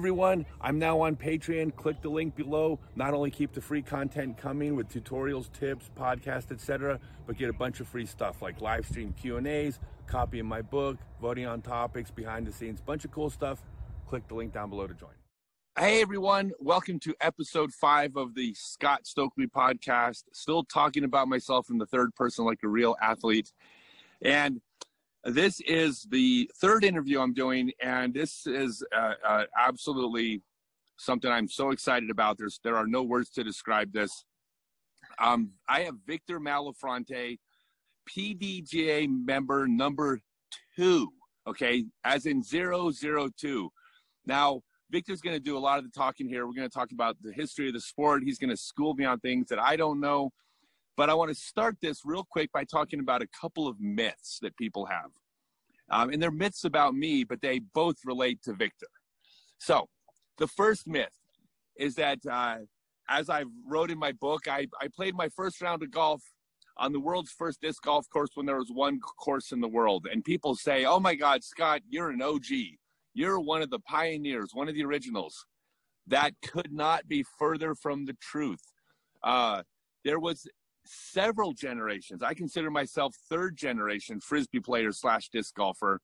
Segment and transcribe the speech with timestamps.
[0.00, 1.76] everyone, I'm now on Patreon.
[1.76, 2.78] Click the link below.
[2.96, 7.52] Not only keep the free content coming with tutorials, tips, podcasts, etc., but get a
[7.52, 12.10] bunch of free stuff like live stream Q&As, copy of my book, voting on topics,
[12.10, 13.60] behind the scenes, bunch of cool stuff.
[14.08, 15.10] Click the link down below to join.
[15.78, 20.22] Hey everyone, welcome to episode five of the Scott Stokely podcast.
[20.32, 23.52] Still talking about myself in the third person like a real athlete.
[24.22, 24.62] And
[25.24, 30.42] this is the third interview I'm doing, and this is uh, uh, absolutely
[30.96, 32.38] something I'm so excited about.
[32.38, 34.24] There's there are no words to describe this.
[35.18, 37.38] Um, I have Victor Malafronte,
[38.08, 40.20] PDGA member number
[40.76, 41.08] two.
[41.46, 43.70] Okay, as in zero zero two.
[44.26, 46.46] Now Victor's going to do a lot of the talking here.
[46.46, 48.22] We're going to talk about the history of the sport.
[48.24, 50.32] He's going to school me on things that I don't know.
[51.00, 54.38] But I want to start this real quick by talking about a couple of myths
[54.42, 55.10] that people have.
[55.90, 58.88] Um, and they're myths about me, but they both relate to Victor.
[59.56, 59.88] So,
[60.36, 61.16] the first myth
[61.74, 62.56] is that, uh,
[63.08, 66.22] as I wrote in my book, I, I played my first round of golf
[66.76, 70.06] on the world's first disc golf course when there was one course in the world.
[70.12, 72.44] And people say, Oh my God, Scott, you're an OG.
[73.14, 75.46] You're one of the pioneers, one of the originals.
[76.06, 78.60] That could not be further from the truth.
[79.22, 79.62] Uh,
[80.04, 80.46] there was
[80.84, 82.22] several generations.
[82.22, 86.00] I consider myself third generation frisbee player slash disc golfer.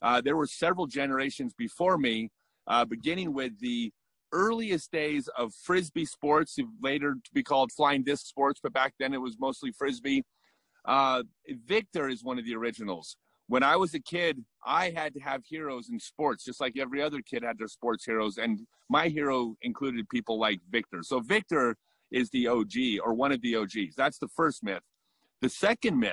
[0.00, 2.30] Uh, there were several generations before me,
[2.66, 3.92] uh, beginning with the
[4.32, 9.12] earliest days of frisbee sports, later to be called flying disc sports, but back then
[9.12, 10.24] it was mostly frisbee.
[10.84, 11.22] Uh,
[11.66, 13.16] Victor is one of the originals.
[13.48, 17.02] When I was a kid, I had to have heroes in sports, just like every
[17.02, 18.38] other kid had their sports heroes.
[18.38, 21.02] And my hero included people like Victor.
[21.02, 21.76] So Victor
[22.12, 23.94] is the OG or one of the OGs.
[23.96, 24.82] That's the first myth.
[25.40, 26.12] The second myth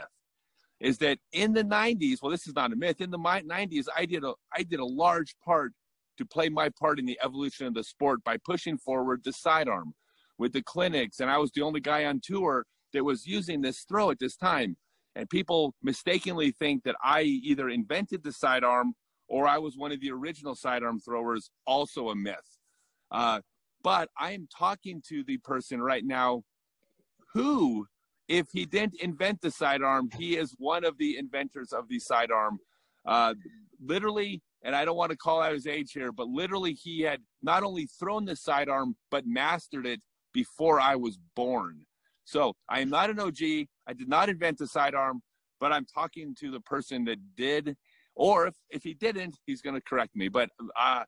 [0.79, 3.01] is that in the 90s, well, this is not a myth.
[3.01, 5.73] In the 90s, I did a I did a large part
[6.17, 9.93] to play my part in the evolution of the sport by pushing forward the sidearm
[10.37, 13.81] with the clinics, and I was the only guy on tour that was using this
[13.81, 14.77] throw at this time.
[15.15, 18.93] And people mistakenly think that I either invented the sidearm
[19.27, 21.51] or I was one of the original sidearm throwers.
[21.67, 22.37] Also a myth.
[23.11, 23.41] Uh,
[23.83, 26.43] but I am talking to the person right now
[27.33, 27.87] who,
[28.27, 32.59] if he didn't invent the sidearm, he is one of the inventors of the sidearm.
[33.05, 33.33] Uh,
[33.83, 37.21] literally, and I don't want to call out his age here, but literally, he had
[37.41, 40.01] not only thrown the sidearm, but mastered it
[40.33, 41.85] before I was born.
[42.25, 43.41] So I am not an OG.
[43.87, 45.21] I did not invent the sidearm,
[45.59, 47.75] but I'm talking to the person that did.
[48.15, 50.27] Or if, if he didn't, he's going to correct me.
[50.27, 51.03] But uh,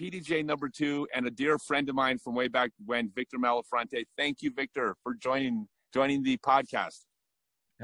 [0.00, 4.04] PDJ number two, and a dear friend of mine from way back when, Victor Malafronte.
[4.16, 7.00] Thank you, Victor, for joining joining the podcast.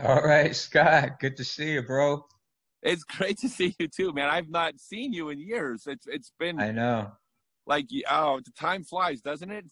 [0.03, 1.21] All right, Scott.
[1.21, 2.25] Good to see you, bro.
[2.83, 4.29] It's great to see you too, man.
[4.29, 5.85] I've not seen you in years.
[5.87, 7.13] It's it's been I know.
[7.67, 9.67] Like oh, the time flies, doesn't it?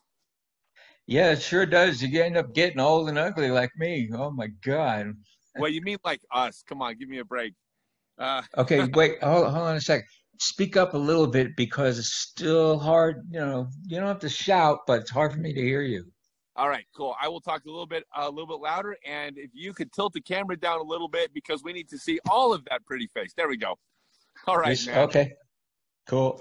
[1.07, 2.03] Yeah, it sure does.
[2.03, 4.11] You end up getting old and ugly like me.
[4.15, 5.13] Oh my god.
[5.59, 6.63] well, you mean like us?
[6.69, 7.55] Come on, give me a break.
[8.19, 9.23] Uh, okay, wait.
[9.23, 10.05] Hold, hold on a sec
[10.41, 13.27] speak up a little bit because it's still hard.
[13.31, 16.05] You know, you don't have to shout, but it's hard for me to hear you.
[16.57, 17.15] All right, cool.
[17.23, 20.13] I will talk a little bit, a little bit louder, and if you could tilt
[20.13, 23.07] the camera down a little bit because we need to see all of that pretty
[23.15, 23.33] face.
[23.37, 23.79] There we go.
[24.47, 25.33] All right, yes, Okay.
[26.07, 26.39] Cool.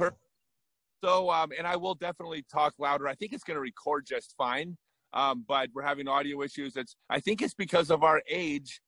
[1.04, 3.08] So, um, and I will definitely talk louder.
[3.08, 4.76] I think it's going to record just fine,
[5.14, 6.76] um, but we're having audio issues.
[6.76, 8.82] It's I think it's because of our age.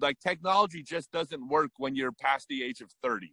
[0.00, 3.32] Like technology just doesn't work when you're past the age of thirty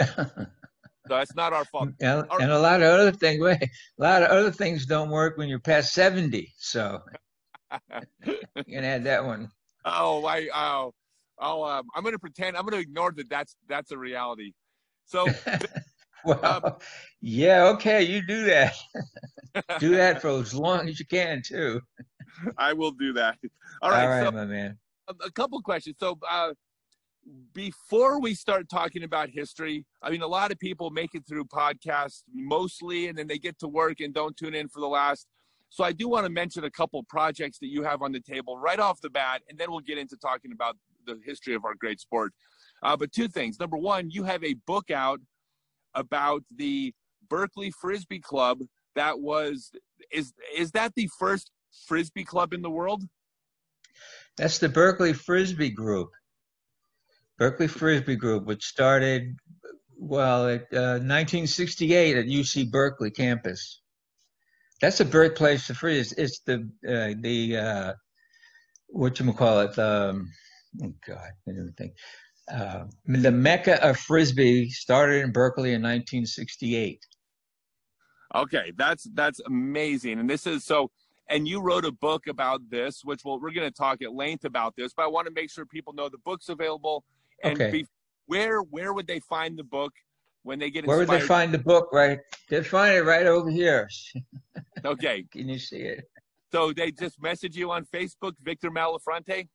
[0.00, 0.46] so
[1.08, 1.90] that's not our fault.
[2.00, 3.58] And, and, a lot of other things, a
[3.98, 6.52] lot of other things don't work when you're past seventy.
[6.58, 7.02] So
[8.26, 9.50] you can add that one.
[9.84, 10.94] Oh, I oh
[11.38, 13.28] oh um, I'm going to pretend I'm going to ignore that.
[13.28, 14.52] That's that's a reality.
[15.06, 15.26] So.
[16.24, 16.74] well, um,
[17.20, 18.74] yeah, okay, you do that.
[19.78, 21.80] do that for as long as you can too.
[22.58, 23.38] I will do that.
[23.82, 24.78] All right, All right, so, my man.
[25.08, 25.96] A, a couple questions.
[25.98, 26.52] So, uh,
[27.52, 31.44] before we start talking about history, I mean, a lot of people make it through
[31.46, 35.26] podcasts mostly, and then they get to work and don't tune in for the last.
[35.68, 38.58] So I do want to mention a couple projects that you have on the table
[38.58, 40.76] right off the bat, and then we'll get into talking about
[41.06, 42.32] the history of our great sport.
[42.82, 43.58] Uh, but two things.
[43.58, 45.20] Number one, you have a book out
[45.94, 46.94] about the
[47.28, 48.60] Berkeley Frisbee Club.
[48.94, 49.72] That was
[50.12, 51.50] is is that the first
[51.86, 53.02] frisbee club in the world?
[54.36, 56.10] That's the Berkeley Frisbee Group.
[57.38, 59.36] Berkeley Frisbee Group, which started,
[59.98, 63.80] well, at uh, 1968 at UC Berkeley campus.
[64.80, 66.22] That's the birthplace of frisbee.
[66.22, 69.78] It's, the uh, the uh, call it?
[69.78, 70.30] Um,
[70.82, 71.92] oh God, I didn't think.
[72.50, 77.00] Uh, the Mecca of frisbee started in Berkeley in 1968.
[78.34, 80.18] Okay, that's that's amazing.
[80.18, 80.90] And this is so
[81.28, 84.44] and you wrote a book about this, which we'll, we're going to talk at length
[84.44, 87.04] about this, but I want to make sure people know the book's available.
[87.42, 87.70] And Okay.
[87.70, 87.86] be,
[88.26, 89.92] where where would they find the book
[90.42, 91.08] when they get inspired?
[91.08, 91.88] Where would they find the book?
[91.92, 92.18] Right,
[92.48, 93.88] they find it right over here.
[94.84, 96.04] okay, Can you see it?
[96.52, 99.48] so they just message you on Facebook, Victor Malafronte.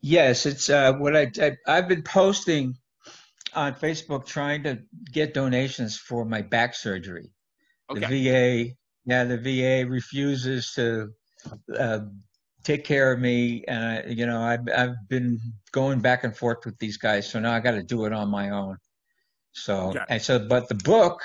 [0.00, 2.74] Yes, it's uh, what I, I I've been posting
[3.54, 4.80] on Facebook trying to
[5.12, 7.30] get donations for my back surgery.
[7.90, 8.74] Okay, The VA,
[9.04, 11.10] yeah, the VA refuses to
[11.76, 12.00] uh,
[12.64, 15.40] take care of me, and you know I've I've been
[15.72, 18.28] going back and forth with these guys, so now I got to do it on
[18.28, 18.76] my own.
[19.52, 20.04] So Okay.
[20.08, 21.20] and so, but the book,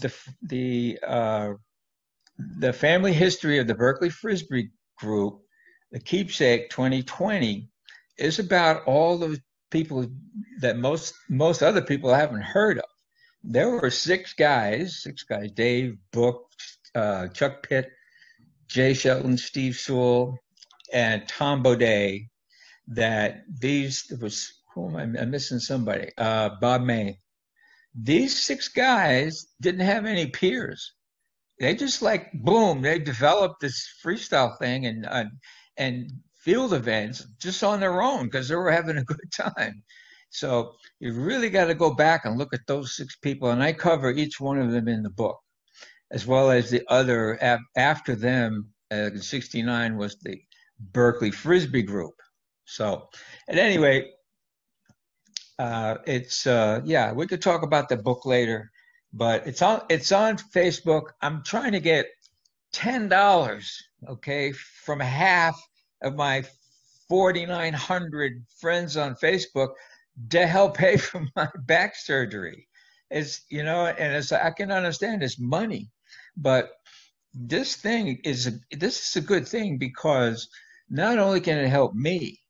[0.00, 1.52] the the uh,
[2.38, 5.40] the family history of the Berkeley Frisbee Group,
[5.90, 7.68] the Keepsake 2020,
[8.18, 9.38] is about all the
[9.70, 10.06] people
[10.60, 12.84] that most most other people haven't heard of.
[13.44, 16.48] There were six guys, six guys: Dave Book,
[16.94, 17.90] uh, Chuck Pitt,
[18.68, 20.38] Jay Shelton, Steve Sewell,
[20.92, 22.28] and Tom Baudet.
[22.88, 26.10] That these was who am I I'm missing somebody?
[26.18, 27.18] Uh, Bob May.
[27.94, 30.94] These six guys didn't have any peers.
[31.60, 35.24] They just like boom, they developed this freestyle thing and uh,
[35.76, 39.82] and field events just on their own because they were having a good time.
[40.30, 43.72] So you really got to go back and look at those six people, and I
[43.74, 45.38] cover each one of them in the book,
[46.12, 48.68] as well as the other af- after them.
[48.90, 50.40] Uh, '69 was the
[50.78, 52.14] Berkeley Frisbee Group.
[52.66, 53.08] So,
[53.48, 54.06] at any rate,
[55.58, 58.70] uh, it's uh, yeah, we could talk about the book later,
[59.12, 61.08] but it's on it's on Facebook.
[61.20, 62.06] I'm trying to get
[62.72, 65.60] ten dollars, okay, from half
[66.02, 66.44] of my
[67.12, 69.74] 4,900 friends on Facebook
[70.30, 72.66] to help pay for my back surgery.
[73.10, 75.90] It's you know, and it's I can understand it's money,
[76.36, 76.70] but
[77.34, 80.48] this thing is a, this is a good thing because
[80.88, 82.40] not only can it help me,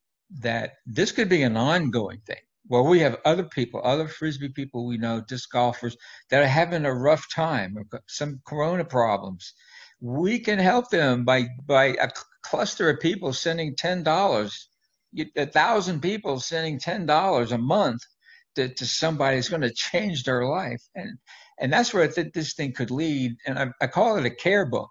[0.40, 2.40] that this could be an ongoing thing.
[2.68, 5.96] Well, we have other people, other frisbee people we know, disc golfers
[6.30, 7.76] that are having a rough time,
[8.08, 9.54] some corona problems.
[10.00, 12.10] We can help them by by a
[12.42, 14.68] cluster of people sending ten dollars,
[15.36, 18.02] a thousand people sending ten dollars a month
[18.56, 21.18] to, to somebody that's going to change their life, and
[21.62, 23.36] and that's where this thing could lead.
[23.46, 24.90] And I, I call it a care book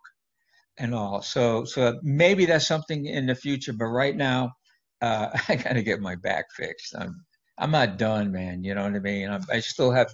[0.78, 1.22] and all.
[1.22, 4.54] So so maybe that's something in the future, but right now,
[5.02, 6.96] uh, I got to get my back fixed.
[6.98, 7.26] I'm
[7.58, 8.64] I'm not done, man.
[8.64, 9.30] You know what I mean?
[9.30, 10.10] I, I still have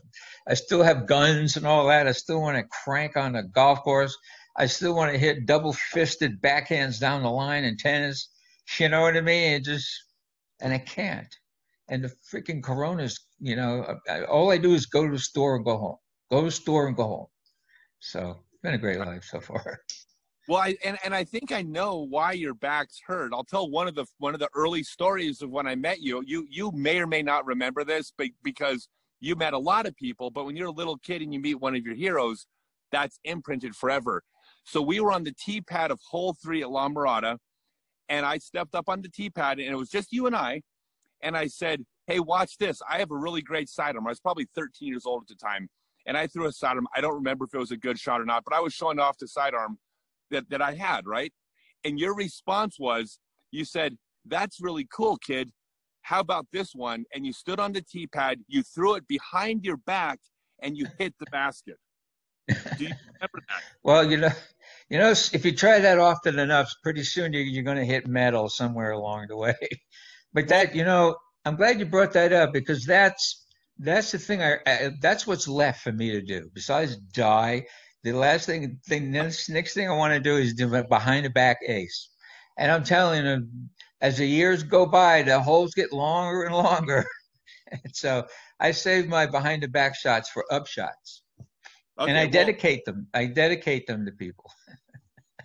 [0.48, 2.08] I still have guns and all that.
[2.08, 4.18] I still want to crank on a golf course.
[4.58, 8.30] I still want to hit double fisted backhands down the line in tennis.
[8.80, 9.54] You know what I mean?
[9.54, 9.88] It just
[10.60, 11.34] and I can't.
[11.88, 15.56] And the freaking coronas, you know, I, all I do is go to the store
[15.56, 15.98] and go home.
[16.30, 17.28] Go to the store and go home.
[18.00, 19.82] So it's been a great life so far.
[20.50, 23.34] Well, I and, and I think I know why your back's hurt.
[23.34, 26.24] I'll tell one of the one of the early stories of when I met you.
[26.26, 28.88] You you may or may not remember this, but because
[29.20, 31.56] you met a lot of people, but when you're a little kid and you meet
[31.56, 32.48] one of your heroes,
[32.94, 34.24] that's imprinted forever.
[34.64, 37.38] So we were on the tee pad of hole three at La Mirada,
[38.08, 40.62] and I stepped up on the tee pad, and it was just you and I.
[41.22, 42.82] And I said, Hey, watch this.
[42.90, 44.08] I have a really great sidearm.
[44.08, 45.68] I was probably 13 years old at the time.
[46.08, 46.88] And I threw a sidearm.
[46.96, 48.98] I don't remember if it was a good shot or not, but I was showing
[48.98, 49.78] off the sidearm
[50.32, 51.34] that, that I had, right?
[51.84, 53.20] And your response was,
[53.52, 55.52] you said, That's really cool, kid.
[56.02, 57.04] How about this one?
[57.14, 60.20] And you stood on the tee pad, you threw it behind your back,
[60.62, 61.76] and you hit the basket.
[62.48, 63.62] Do you remember that?
[63.84, 64.30] Well, you know,
[64.90, 68.08] you know, if you try that often enough, pretty soon you're, you're going to hit
[68.08, 69.56] metal somewhere along the way.
[70.34, 73.47] But that, you know, I'm glad you brought that up because that's
[73.80, 74.42] that's the thing.
[74.42, 77.66] I, I that's what's left for me to do besides die.
[78.04, 81.26] The last thing, thing next, next thing I want to do is do a behind
[81.26, 82.10] the back ace.
[82.58, 83.48] And I'm telling you,
[84.02, 87.06] as the years go by, the holes get longer and longer.
[87.72, 88.26] and so
[88.60, 91.24] I save my behind the back shots for up shots,
[92.00, 93.08] Okay, and I well- dedicate them.
[93.14, 94.50] I dedicate them to people.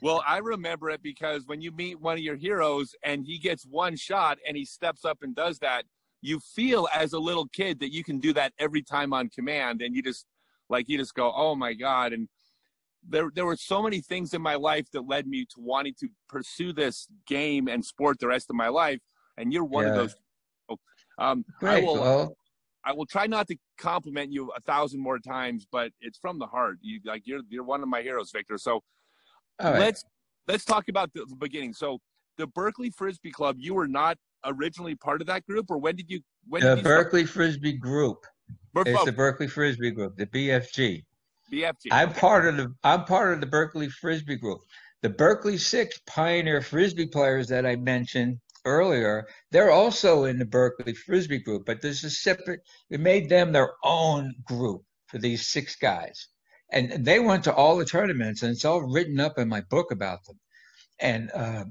[0.03, 3.65] Well, I remember it because when you meet one of your heroes and he gets
[3.65, 5.85] one shot and he steps up and does that,
[6.23, 9.83] you feel as a little kid that you can do that every time on command
[9.83, 10.25] and you just
[10.71, 12.29] like you just go, "Oh my god." And
[13.07, 16.09] there there were so many things in my life that led me to wanting to
[16.29, 19.00] pursue this game and sport the rest of my life,
[19.37, 20.17] and you're one of those.
[21.19, 22.37] Um, I will Well,
[22.85, 26.47] I will try not to compliment you a thousand more times, but it's from the
[26.47, 26.79] heart.
[26.81, 28.59] You like you're you're one of my heroes, Victor.
[28.59, 28.81] So
[29.62, 29.79] right.
[29.79, 30.05] let's
[30.49, 31.75] let's talk about the, the beginning.
[31.75, 31.99] So
[32.38, 36.11] the Berkeley Frisbee Club, you were not originally part of that group, or when did
[36.11, 36.21] you?
[36.49, 38.25] When the did you start- Berkeley Frisbee Group.
[38.75, 41.05] Ber- It's oh, the Berkeley Frisbee Group, the BFG.
[41.53, 41.89] BFG.
[41.91, 44.61] I'm part of the I'm part of the Berkeley Frisbee group.
[45.03, 50.95] The Berkeley Six pioneer frisbee players that I mentioned earlier, they're also in the Berkeley
[50.95, 52.61] Frisbee group, but there's a separate.
[52.89, 56.29] It made them their own group for these six guys,
[56.71, 59.91] and they went to all the tournaments, and it's all written up in my book
[59.93, 60.39] about them,
[61.01, 61.31] and.
[61.33, 61.65] Uh,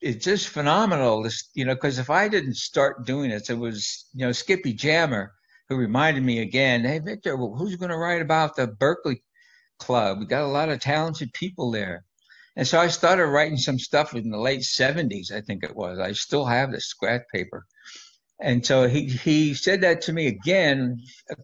[0.00, 4.06] it's just phenomenal, this, you know, because if I didn't start doing this, it was,
[4.14, 5.32] you know, Skippy Jammer
[5.68, 9.22] who reminded me again, hey, Victor, well, who's going to write about the Berkeley
[9.78, 10.18] Club?
[10.18, 12.04] We got a lot of talented people there.
[12.56, 15.98] And so I started writing some stuff in the late 70s, I think it was.
[15.98, 17.66] I still have the scratch paper.
[18.40, 21.00] And so he, he said that to me again
[21.30, 21.34] a,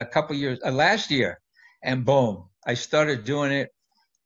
[0.00, 1.40] a couple years, uh, last year.
[1.82, 3.70] And boom, I started doing it.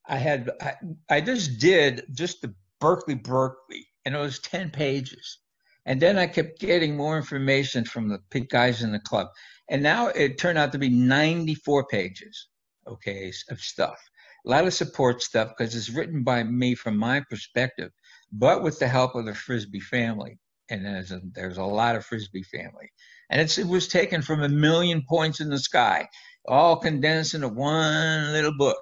[0.07, 0.75] I had, I,
[1.09, 5.39] I just did just the Berkeley, Berkeley, and it was 10 pages.
[5.87, 9.29] And then I kept getting more information from the guys in the club.
[9.69, 12.49] And now it turned out to be 94 pages,
[12.87, 13.99] okay, of stuff.
[14.47, 17.91] A lot of support stuff because it's written by me from my perspective,
[18.33, 20.39] but with the help of the Frisbee family.
[20.71, 22.91] And there's a, there's a lot of Frisbee family.
[23.31, 26.09] And it was taken from a million points in the sky,
[26.47, 28.79] all condensed into one little book.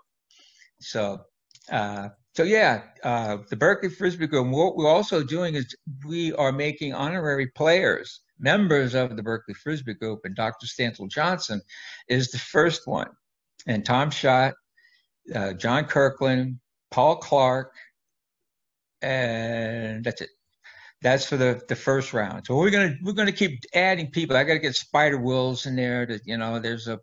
[0.80, 1.22] So,
[1.70, 4.48] uh, so yeah, uh, the Berkeley Frisbee Group.
[4.48, 5.74] What we're also doing is
[6.06, 10.66] we are making honorary players, members of the Berkeley Frisbee Group, and Dr.
[10.66, 11.60] Stancil Johnson
[12.08, 13.08] is the first one,
[13.66, 14.54] and Tom Schot,
[15.34, 16.58] uh, John Kirkland,
[16.90, 17.72] Paul Clark,
[19.02, 20.30] and that's it.
[21.02, 22.46] That's for the, the first round.
[22.46, 24.36] So we're gonna we're gonna keep adding people.
[24.36, 26.06] I got to get Spider Wills in there.
[26.06, 26.98] To you know, there's a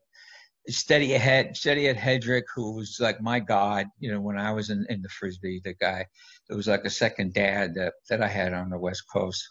[0.68, 4.70] Steady ahead, Steady Ed Headrick, who was like my god, you know, when I was
[4.70, 6.06] in, in the frisbee, the guy
[6.48, 9.44] that was like a second dad that, that I had on the West Coast.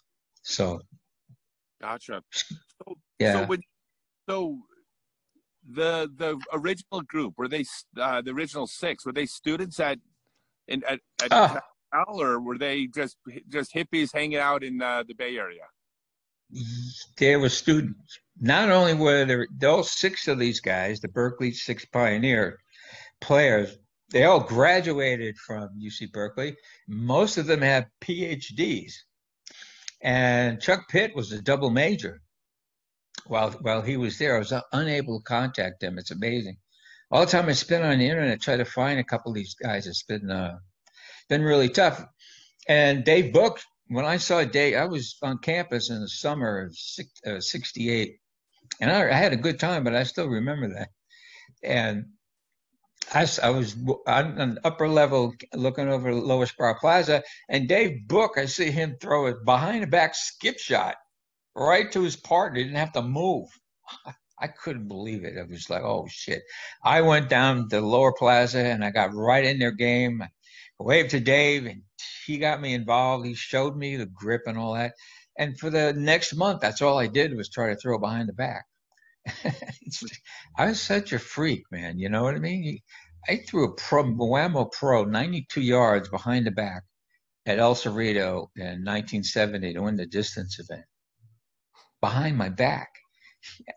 [0.43, 0.81] So,
[1.81, 2.23] gotcha.
[2.31, 3.33] So, yeah.
[3.33, 3.61] So, when,
[4.29, 4.59] so
[5.69, 7.65] the the original group were they
[8.01, 9.99] uh, the original six were they students at
[10.67, 11.59] in at, at oh.
[11.93, 13.17] Cal, or were they just
[13.49, 15.65] just hippies hanging out in uh, the Bay Area?
[17.19, 21.85] They were students not only were there those six of these guys, the Berkeley Six
[21.87, 22.59] Pioneer
[23.21, 23.77] players,
[24.11, 26.57] they all graduated from UC Berkeley.
[26.87, 28.93] Most of them have PhDs.
[30.01, 32.21] And Chuck Pitt was a double major.
[33.27, 35.99] While while he was there, I was unable to contact them.
[35.99, 36.57] It's amazing.
[37.11, 39.55] All the time I spent on the internet trying to find a couple of these
[39.55, 40.59] guys, it's been uh,
[41.29, 42.05] been really tough.
[42.69, 46.77] And Dave Book, when I saw Dave, I was on campus in the summer of
[46.77, 48.13] '68, uh,
[48.81, 50.91] and I, I, had a good time, but I still remember that.
[51.63, 52.07] And
[53.15, 53.77] I, I was
[54.07, 58.97] on an upper level looking over Lower Sproul Plaza, and Dave Book, I see him
[59.01, 60.97] throw a behind the back skip shot
[61.55, 62.59] right to his partner.
[62.59, 63.49] He didn't have to move.
[64.41, 65.39] I couldn't believe it.
[65.39, 66.43] I was like, oh shit.
[66.85, 70.23] I went down to Lower Plaza and I got right in their game.
[70.79, 71.83] Waved to Dave and
[72.27, 73.27] he got me involved.
[73.27, 74.95] He showed me the grip and all that.
[75.39, 78.33] And for the next month, that's all I did was try to throw behind the
[78.33, 78.65] back.
[80.57, 81.99] I was such a freak, man.
[81.99, 82.81] You know what I mean?
[83.29, 86.83] I threw a pro, Wham-O Pro 92 yards behind the back
[87.47, 90.85] at El Cerrito in 1970 to win the distance event.
[92.01, 92.91] Behind my back.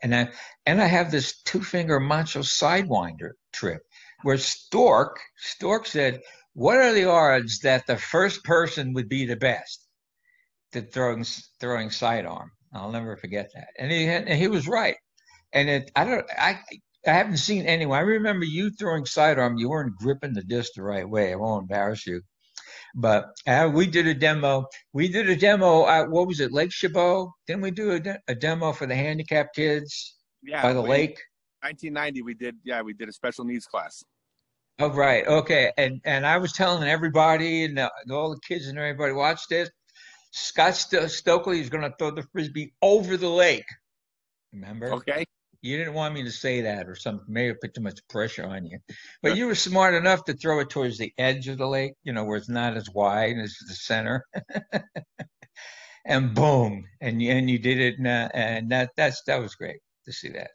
[0.01, 0.29] And I,
[0.65, 3.81] and I have this two finger macho sidewinder trip
[4.23, 6.21] where Stork, Stork said,
[6.53, 9.87] what are the odds that the first person would be the best?
[10.71, 11.25] to throwing
[11.59, 12.51] throwing sidearm.
[12.73, 13.67] I'll never forget that.
[13.77, 14.95] And he and he was right.
[15.53, 16.59] And it I don't I
[17.05, 17.97] I haven't seen anyone.
[17.97, 19.57] I remember you throwing sidearm.
[19.57, 21.33] You weren't gripping the disc the right way.
[21.33, 22.21] I won't embarrass you.
[22.93, 24.65] But uh, we did a demo.
[24.93, 27.29] We did a demo at what was it, Lake Chabot?
[27.47, 30.89] Didn't we do a, de- a demo for the handicapped kids yeah, by the we,
[30.89, 31.19] lake?
[31.61, 32.55] 1990, we did.
[32.63, 34.03] Yeah, we did a special needs class.
[34.79, 35.71] Oh right, okay.
[35.77, 39.69] And and I was telling everybody and the, all the kids and everybody watched this.
[40.31, 43.65] Scott St- Stokely is going to throw the frisbee over the lake.
[44.53, 44.93] Remember?
[44.93, 45.25] Okay.
[45.61, 47.25] You didn't want me to say that or something.
[47.27, 48.79] Maybe put too much pressure on you.
[49.21, 52.13] But you were smart enough to throw it towards the edge of the lake, you
[52.13, 54.25] know, where it's not as wide as the center.
[56.05, 59.53] and boom, and you, and you did it, and, uh, and that that's that was
[59.53, 60.49] great to see that.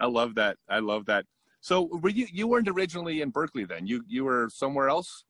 [0.00, 0.56] I love that.
[0.68, 1.26] I love that.
[1.60, 3.86] So, were you you weren't originally in Berkeley then?
[3.86, 5.24] You you were somewhere else?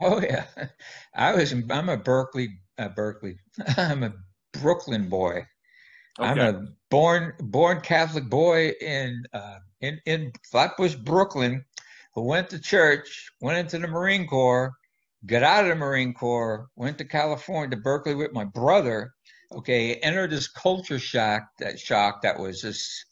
[0.00, 0.44] Oh yeah,
[1.14, 1.52] I was.
[1.52, 2.50] I'm a Berkeley
[2.80, 3.38] uh, Berkeley.
[3.76, 4.12] I'm a
[4.52, 5.46] Brooklyn boy.
[6.18, 6.28] Okay.
[6.28, 11.64] I'm a born born Catholic boy in uh, in in Flatbush, Brooklyn,
[12.14, 14.72] who went to church, went into the Marine Corps,
[15.26, 19.12] got out of the Marine Corps, went to California to Berkeley with my brother.
[19.52, 23.06] Okay, entered this culture shock that shock that was just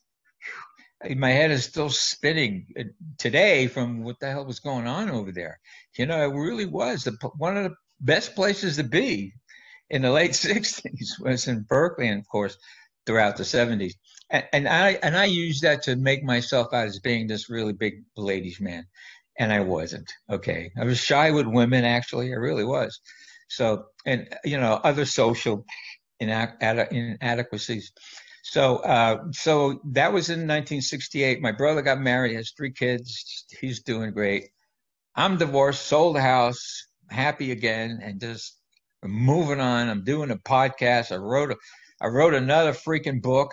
[1.16, 2.84] my head is still spinning uh,
[3.18, 5.60] today from what the hell was going on over there.
[5.96, 9.32] You know, it really was the, one of the best places to be
[9.90, 12.56] in the late 60s was in Berkeley and of course
[13.06, 13.94] throughout the 70s.
[14.30, 17.72] And, and I and I used that to make myself out as being this really
[17.72, 18.86] big ladies man.
[19.38, 20.12] And I wasn't.
[20.28, 20.72] Okay.
[20.78, 22.32] I was shy with women actually.
[22.32, 23.00] I really was.
[23.48, 25.64] So and you know, other social
[26.20, 27.92] inadequacies.
[28.50, 31.42] So, uh, so that was in 1968.
[31.42, 33.44] My brother got married, has three kids.
[33.60, 34.48] He's doing great.
[35.14, 38.56] I'm divorced, sold the house, happy again, and just
[39.04, 39.90] moving on.
[39.90, 41.12] I'm doing a podcast.
[41.12, 41.56] I wrote a,
[42.00, 43.52] I wrote another freaking book.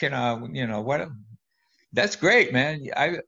[0.00, 1.08] You know, you know what?
[1.92, 2.86] That's great, man.
[2.96, 3.18] I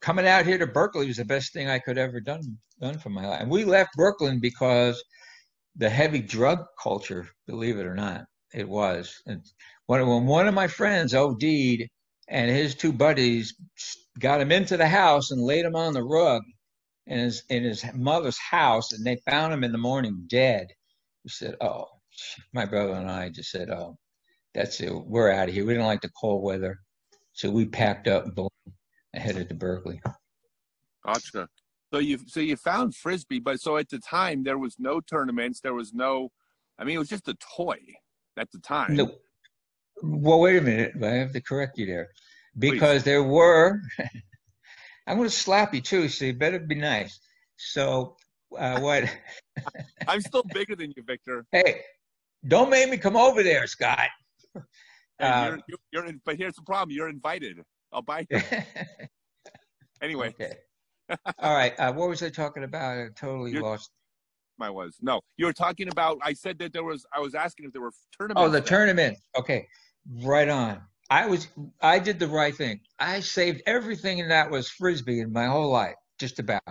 [0.00, 3.08] coming out here to Berkeley was the best thing I could ever done done for
[3.08, 3.40] my life.
[3.40, 5.02] And we left Brooklyn because
[5.76, 9.22] the heavy drug culture, believe it or not, it was.
[9.26, 9.42] And
[9.92, 11.86] when, when one of my friends OD'd
[12.28, 13.54] and his two buddies
[14.18, 16.40] got him into the house and laid him on the rug
[17.06, 20.68] in his in his mother's house, and they found him in the morning dead.
[21.24, 21.86] We said, "Oh."
[22.52, 23.96] My brother and I just said, "Oh,
[24.54, 24.92] that's it.
[24.92, 25.64] We're out of here.
[25.64, 26.78] We didn't like the cold weather,
[27.32, 30.00] so we packed up and headed to Berkeley."
[31.04, 31.48] Gotcha.
[31.92, 35.60] So you so you found frisbee, but so at the time there was no tournaments.
[35.60, 36.30] There was no.
[36.78, 37.78] I mean, it was just a toy
[38.36, 38.94] at the time.
[38.94, 39.10] No.
[40.02, 40.92] Well, wait a minute.
[41.02, 42.08] I have to correct you there,
[42.58, 43.04] because Please.
[43.04, 43.80] there were.
[45.06, 47.18] I'm going to slap you too, so you better be nice.
[47.56, 48.16] So,
[48.56, 49.04] uh, what?
[50.08, 51.44] I'm still bigger than you, Victor.
[51.52, 51.80] Hey,
[52.46, 54.08] don't make me come over there, Scott.
[55.20, 57.62] Uh, you're, you're in, but here's the problem: you're invited.
[57.92, 58.40] I'll buy you.
[60.02, 60.28] anyway.
[60.28, 60.54] Okay.
[61.38, 61.78] All right.
[61.78, 62.98] Uh, what was I talking about?
[62.98, 63.90] I totally you're, lost.
[64.60, 65.20] I was no.
[65.36, 66.18] You were talking about.
[66.22, 67.06] I said that there was.
[67.14, 68.46] I was asking if there were tournaments.
[68.46, 69.18] Oh, the tournament.
[69.36, 69.66] Okay,
[70.10, 70.80] right on.
[71.10, 71.48] I was.
[71.80, 72.80] I did the right thing.
[72.98, 76.62] I saved everything that was frisbee in my whole life, just about.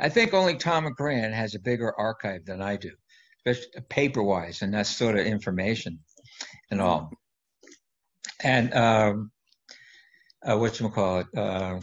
[0.00, 2.90] I think only Tom McGran has a bigger archive than I do,
[3.38, 6.00] especially paper wise, and that sort of information,
[6.72, 7.12] and all.
[8.42, 9.30] And um,
[10.44, 11.26] uh, what you call it?
[11.36, 11.78] Uh,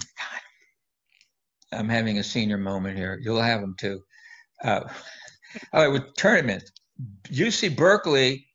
[1.72, 3.20] I'm having a senior moment here.
[3.22, 4.02] You'll have them too.
[4.62, 4.82] Uh,
[5.72, 6.70] all right, with tournament,
[7.28, 8.48] UC Berkeley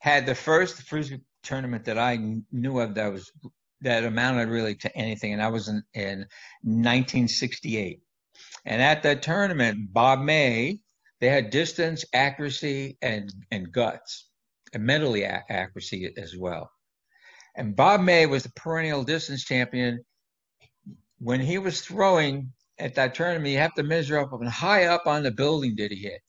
[0.00, 2.18] had the first frisbee tournament that I
[2.52, 3.32] knew of that was
[3.82, 6.18] that amounted really to anything, and that was in, in
[6.62, 8.00] 1968.
[8.66, 10.80] And at that tournament, Bob May,
[11.20, 14.28] they had distance, accuracy, and and guts,
[14.72, 16.70] and mentally a- accuracy as well.
[17.56, 20.04] And Bob May was the perennial distance champion.
[21.18, 25.06] When he was throwing at that tournament, you have to measure up and high up
[25.06, 26.22] on the building did he hit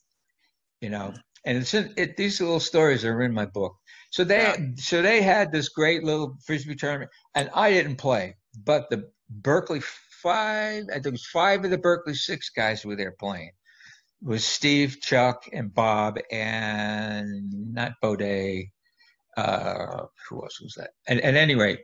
[0.81, 1.13] you know.
[1.45, 3.75] And it's in, it, these little stories are in my book.
[4.09, 4.55] So they yeah.
[4.77, 9.81] so they had this great little frisbee tournament, and I didn't play, but the Berkeley
[10.21, 13.51] five, I think it was five of the Berkeley six guys were there playing.
[14.21, 18.65] It was Steve, Chuck, and Bob, and not Baudet.
[19.37, 20.89] Uh, who else was that?
[21.07, 21.79] And at any rate,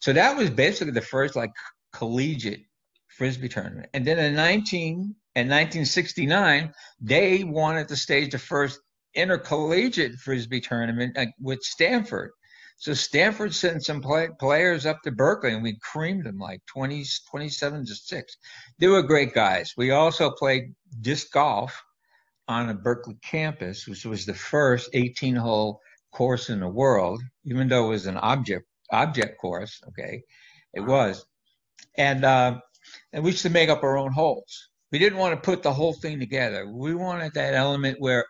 [0.00, 1.52] so that was basically the first like
[1.92, 2.64] collegiate
[3.08, 3.88] frisbee tournament.
[3.94, 8.80] And then in 19 in 1969, they wanted to stage the first
[9.14, 12.30] intercollegiate frisbee tournament with Stanford.
[12.76, 17.04] So Stanford sent some play, players up to Berkeley, and we creamed them like 20,
[17.28, 18.36] 27 to six.
[18.78, 19.74] They were great guys.
[19.76, 21.82] We also played disc golf
[22.46, 25.80] on a Berkeley campus, which was the first 18-hole
[26.12, 29.82] course in the world, even though it was an object object course.
[29.88, 30.22] Okay,
[30.72, 31.26] it was,
[31.96, 32.60] and uh,
[33.12, 35.72] and we used to make up our own holes we didn't want to put the
[35.72, 36.66] whole thing together.
[36.68, 38.24] We wanted that element where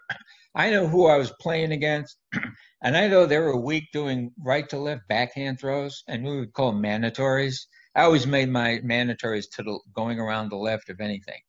[0.55, 2.17] I know who I was playing against,
[2.83, 6.53] and I know they were weak doing right to left backhand throws, and we would
[6.53, 7.67] call them mandatories.
[7.95, 11.41] I always made my mandatories to the going around the left of anything.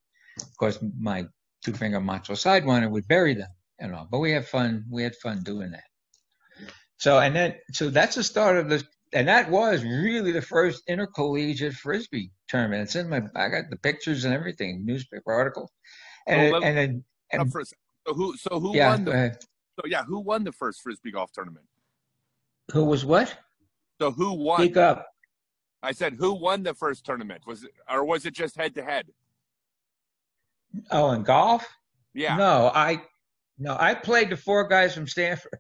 [0.42, 1.26] Of course, my
[1.64, 4.08] two finger macho sidewinder would bury them and all.
[4.10, 4.86] But we had fun.
[4.90, 5.84] We had fun doing that.
[6.98, 8.84] So and then so that's the start of the
[9.14, 12.84] and that was really the first intercollegiate frisbee tournament.
[12.84, 15.72] It's in my I got the pictures and everything, newspaper article,
[16.28, 17.54] and well, and, and, and
[18.10, 19.38] so who so who yeah, won the
[19.80, 21.66] so yeah who won the first frisbee golf tournament?
[22.72, 23.36] Who was what?
[24.00, 24.60] So who won?
[24.60, 25.08] Speak up.
[25.84, 27.46] I said who won the first tournament?
[27.46, 29.08] Was it or was it just head to head?
[30.92, 31.68] Oh, in golf?
[32.14, 32.36] Yeah.
[32.36, 33.02] No, I
[33.58, 35.60] no I played the four guys from Stanford.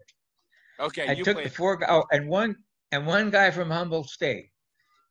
[0.79, 1.45] Okay, I took played.
[1.45, 1.79] the four.
[1.89, 2.55] Oh, and one
[2.91, 4.49] and one guy from Humboldt State.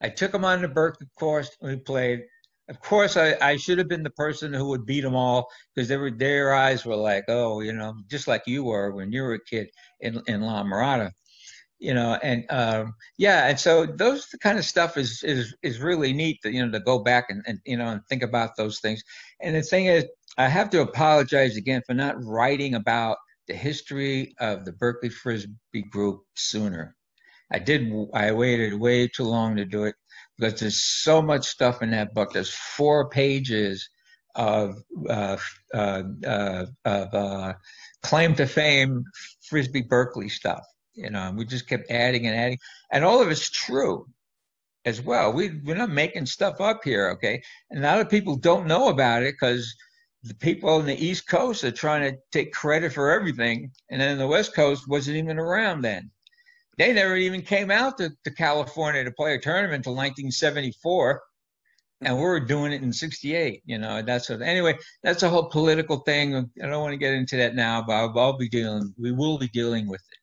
[0.00, 1.50] I took him on the Berkeley course.
[1.60, 2.22] We played.
[2.68, 5.88] Of course, I, I should have been the person who would beat them all because
[5.88, 9.22] they were their eyes were like, oh, you know, just like you were when you
[9.22, 11.12] were a kid in in La Mirada.
[11.78, 16.12] you know, and um, yeah, and so those kind of stuff is is is really
[16.12, 18.80] neat to you know to go back and, and you know and think about those
[18.80, 19.02] things.
[19.40, 20.06] And the thing is,
[20.38, 25.82] I have to apologize again for not writing about the history of the Berkeley Frisbee
[25.90, 26.96] group sooner.
[27.52, 27.92] I did.
[28.14, 29.94] I waited way too long to do it
[30.38, 32.32] because there's so much stuff in that book.
[32.32, 33.88] There's four pages
[34.34, 34.76] of
[35.08, 35.36] uh,
[35.74, 37.54] uh, uh, of uh,
[38.02, 39.04] claim to fame
[39.48, 40.64] Frisbee Berkeley stuff
[40.98, 42.58] you know, and we just kept adding and adding,
[42.90, 44.06] and all of it's true
[44.84, 45.32] as well.
[45.32, 47.40] We we're not making stuff up here, okay?
[47.70, 49.72] And a lot of people don't know about it because
[50.24, 54.18] the people on the East Coast are trying to take credit for everything, and then
[54.18, 56.10] the West Coast wasn't even around then.
[56.78, 61.20] They never even came out to, to California to play a tournament until 1974
[62.00, 65.48] and we were doing it in 68 you know that's a, anyway that's a whole
[65.48, 68.94] political thing i don't want to get into that now but I'll, I'll, be dealing
[68.96, 70.18] we will be dealing with it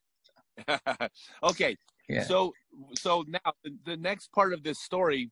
[1.42, 1.76] okay.
[2.08, 2.24] Yeah.
[2.24, 2.52] So
[2.96, 5.30] so now the, the next part of this story,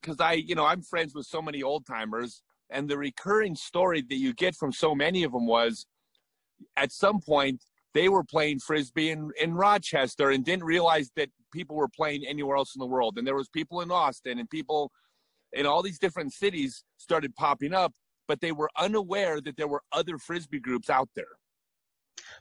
[0.00, 4.02] because I you know I'm friends with so many old timers, and the recurring story
[4.08, 5.86] that you get from so many of them was,
[6.76, 7.62] at some point
[7.94, 12.56] they were playing frisbee in, in Rochester and didn't realize that people were playing anywhere
[12.56, 14.90] else in the world, and there was people in Austin and people
[15.54, 17.92] in all these different cities started popping up,
[18.26, 21.24] but they were unaware that there were other frisbee groups out there.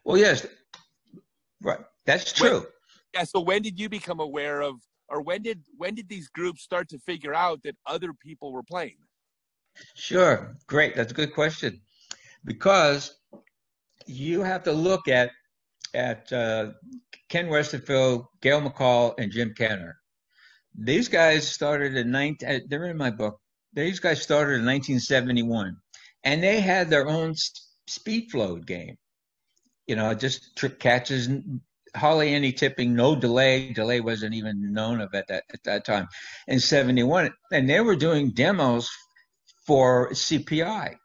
[0.04, 0.46] Well, yes,
[1.62, 1.80] Right.
[2.06, 2.60] That's true.
[2.60, 2.66] When,
[3.14, 3.24] yeah.
[3.24, 4.76] So when did you become aware of,
[5.10, 8.64] or when did when did these groups start to figure out that other people were
[8.64, 8.98] playing?
[9.96, 10.56] Sure.
[10.68, 10.96] Great.
[10.96, 11.82] That's a good question.
[12.46, 13.18] Because
[14.08, 15.32] you have to look at
[15.94, 16.72] at uh,
[17.30, 19.98] Ken Westerfield, Gail McCall, and Jim Kenner.
[20.76, 22.50] These guys started in 19.
[22.50, 23.40] Uh, they're in my book.
[23.74, 25.76] These guys started in 1971,
[26.24, 27.36] and they had their own
[27.88, 28.98] speed flow game
[29.88, 31.30] you know, just trick catches,
[31.96, 33.72] hardly any tipping, no delay.
[33.72, 36.08] Delay wasn't even known of at that at that time
[36.48, 38.90] in '71, and they were doing demos
[39.66, 40.96] for CPI,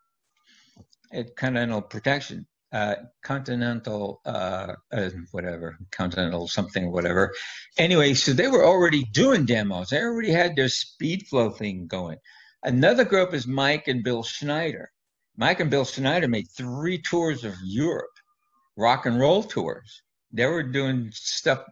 [1.12, 7.32] at Continental Protection, uh, Continental, uh, uh, whatever, Continental something, whatever.
[7.78, 9.90] Anyway, so they were already doing demos.
[9.90, 12.18] They already had their speed flow thing going.
[12.62, 14.90] Another group is Mike and Bill Schneider.
[15.36, 18.06] Mike and Bill Schneider made three tours of Europe
[18.76, 20.02] rock and roll tours.
[20.32, 21.64] They were doing stuff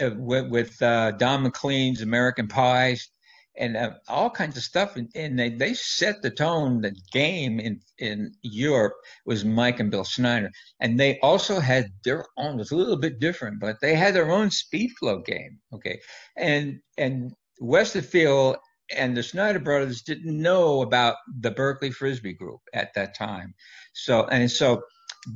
[0.00, 3.08] uh, with, with uh, Don McLean's American Pies
[3.56, 4.96] and uh, all kinds of stuff.
[4.96, 6.80] And, and, they, they set the tone.
[6.80, 8.94] The game in, in Europe
[9.26, 10.50] was Mike and Bill Schneider.
[10.80, 14.14] And they also had their own, it was a little bit different, but they had
[14.14, 15.58] their own speed flow game.
[15.72, 16.00] Okay.
[16.36, 18.56] And, and Westerfield
[18.96, 23.54] and the Schneider brothers didn't know about the Berkeley Frisbee group at that time.
[23.92, 24.82] So, and so,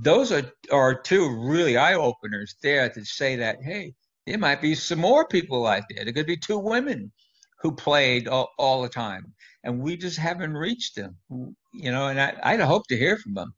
[0.03, 3.93] those are, are two really eye openers there to say that, hey,
[4.27, 6.05] there might be some more people like that.
[6.05, 7.13] There could be two women
[7.65, 9.33] who played all, all the time,
[9.65, 11.17] and we just haven't reached them.
[11.73, 13.55] You know, and I, I'd hope to hear from them.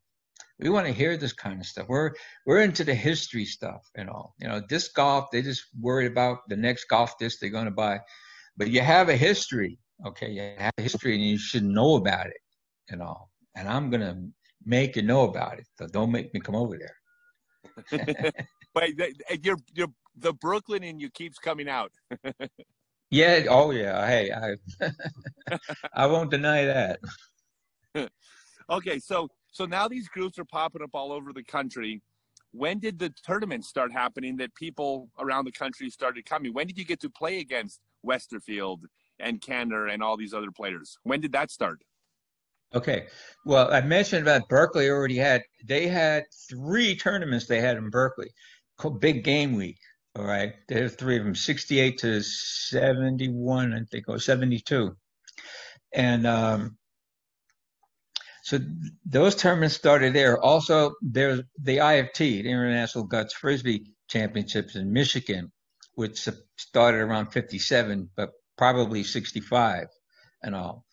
[0.59, 1.87] We want to hear this kind of stuff.
[1.89, 2.13] We're
[2.45, 4.33] we're into the history stuff and all.
[4.39, 7.71] You know, disc golf, they just worried about the next golf disc they're going to
[7.71, 7.99] buy.
[8.55, 10.31] But you have a history, okay?
[10.31, 12.41] You have a history, and you should know about it
[12.89, 13.29] and all.
[13.55, 14.23] And I'm gonna
[14.65, 15.65] make you know about it.
[15.77, 18.31] So don't make me come over there.
[18.73, 18.89] but
[19.43, 21.91] you're you're the Brooklyn in you keeps coming out.
[23.09, 23.45] yeah.
[23.49, 24.05] Oh yeah.
[24.07, 25.57] Hey, I
[25.93, 26.99] I won't deny that.
[28.69, 32.01] okay, so so now these groups are popping up all over the country.
[32.51, 36.53] When did the tournaments start happening that people around the country started coming?
[36.53, 38.79] When did you get to play against Westerfield
[39.19, 40.97] and Kenner and all these other players?
[41.03, 41.81] When did that start?
[42.73, 43.07] Okay.
[43.45, 48.29] Well, I mentioned about Berkeley already had, they had three tournaments they had in Berkeley
[48.77, 49.79] called Big Game Week.
[50.15, 50.53] All right.
[50.67, 54.95] There's three of them, 68 to 71, I think, or 72.
[55.93, 56.77] And um,
[58.43, 58.59] so
[59.05, 60.39] those tournaments started there.
[60.39, 65.51] Also, there's the IFT, the International Guts Frisbee Championships in Michigan,
[65.95, 69.87] which started around 57, but probably 65
[70.41, 70.85] and all.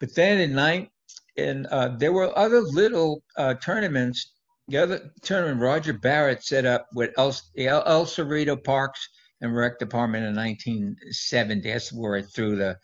[0.00, 0.88] But then in nine,
[1.36, 4.31] and uh, there were other little uh, tournaments.
[4.68, 9.08] The other tournament Roger Barrett set up with El, El, El Cerrito Parks
[9.40, 11.68] and Rec Department in 1970.
[11.68, 12.78] That's where I threw the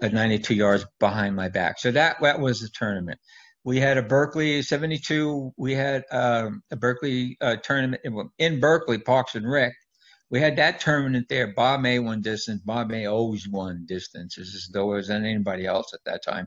[0.00, 1.78] 92 yards behind my back.
[1.78, 3.18] So that that was the tournament.
[3.64, 5.52] We had a Berkeley 72.
[5.56, 8.02] We had um, a Berkeley uh, tournament
[8.38, 9.74] in Berkeley Parks and Rec.
[10.30, 11.52] We had that tournament there.
[11.54, 12.60] Bob May won distance.
[12.62, 16.46] Bob May always won distances as though it was anybody else at that time,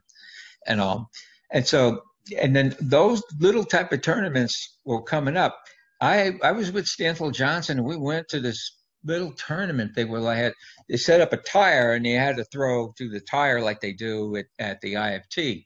[0.65, 1.09] and all.
[1.51, 2.01] And so,
[2.39, 5.57] and then those little type of tournaments were coming up.
[5.99, 9.95] I I was with Stancil Johnson, and we went to this little tournament.
[9.95, 10.53] They were like
[10.89, 13.93] they set up a tire and you had to throw through the tire like they
[13.93, 15.65] do at, at the IFT.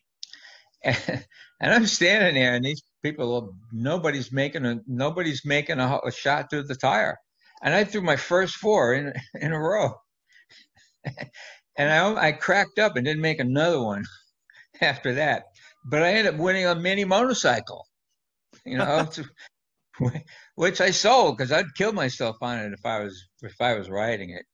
[0.83, 0.97] And,
[1.61, 6.49] and I'm standing there, and these people, nobody's making a nobody's making a, a shot
[6.49, 7.17] through the tire,
[7.63, 9.93] and I threw my first four in in a row,
[11.77, 14.05] and I I cracked up and didn't make another one
[14.81, 15.45] after that.
[15.85, 17.85] But I ended up winning a mini motorcycle,
[18.65, 19.07] you know,
[20.55, 23.89] which I sold because I'd kill myself on it if I was if I was
[23.89, 24.45] riding it.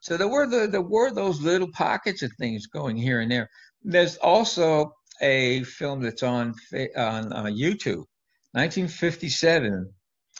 [0.00, 3.48] So there were the there were those little pockets of things going here and there.
[3.82, 6.54] There's also a film that's on
[6.96, 8.04] on uh, YouTube,
[8.52, 9.92] 1957.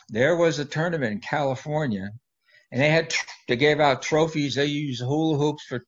[0.09, 2.09] There was a tournament in California,
[2.71, 3.13] and they had
[3.47, 4.55] they gave out trophies.
[4.55, 5.83] They used hula hoops for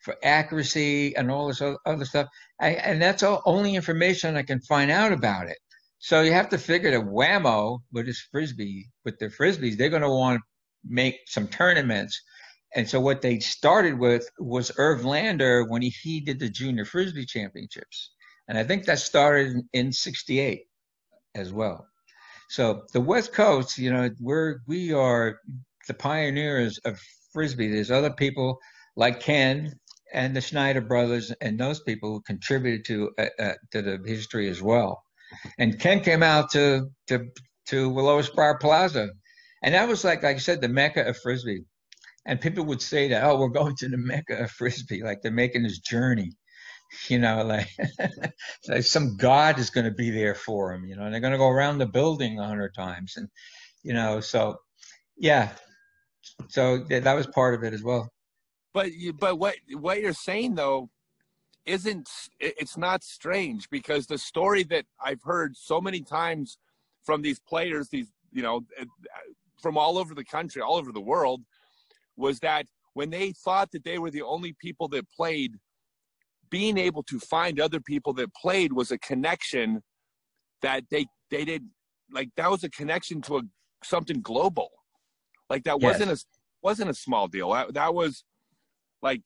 [0.00, 2.28] for accuracy and all this other stuff.
[2.60, 5.58] I, and that's all only information I can find out about it.
[5.98, 10.02] So you have to figure that Wham-O with his frisbee, with their frisbees, they're going
[10.02, 10.42] to want to
[10.88, 12.20] make some tournaments.
[12.74, 16.84] And so what they started with was Irv Lander when he, he did the junior
[16.84, 18.10] frisbee championships.
[18.48, 20.62] And I think that started in 68
[21.34, 21.86] as well.
[22.48, 25.40] So the West Coast, you know, we're, we are
[25.88, 27.00] the pioneers of
[27.32, 27.70] Frisbee.
[27.70, 28.58] There's other people
[28.96, 29.78] like Ken
[30.12, 34.48] and the Schneider brothers and those people who contributed to, uh, uh, to the history
[34.48, 35.02] as well.
[35.58, 37.28] And Ken came out to, to,
[37.66, 39.10] to Lower Sproul Plaza.
[39.62, 41.64] And that was like, like I said, the Mecca of Frisbee.
[42.24, 45.32] And people would say that, oh, we're going to the Mecca of Frisbee, like they're
[45.32, 46.32] making this journey
[47.08, 47.68] you know, like,
[48.68, 51.32] like some God is going to be there for them, you know, and they're going
[51.32, 53.14] to go around the building a hundred times.
[53.16, 53.28] And,
[53.82, 54.58] you know, so
[55.16, 55.50] yeah,
[56.48, 58.10] so that was part of it as well.
[58.76, 60.90] But, you, but what, what you're saying though,
[61.64, 66.58] isn't, it's not strange because the story that I've heard so many times
[67.02, 70.92] from these players, these, you know, eh, eh, from all over the country, all over
[70.92, 71.40] the world,
[72.18, 75.54] was that when they thought that they were the only people that played
[76.50, 79.82] being able to find other people that played was a connection
[80.60, 81.64] that they they did
[82.12, 83.42] like that was a connection to a
[83.82, 84.68] something global
[85.50, 85.98] like that yes.
[85.98, 86.24] wasn't a
[86.62, 88.22] wasn't a small deal that, that was
[89.06, 89.22] like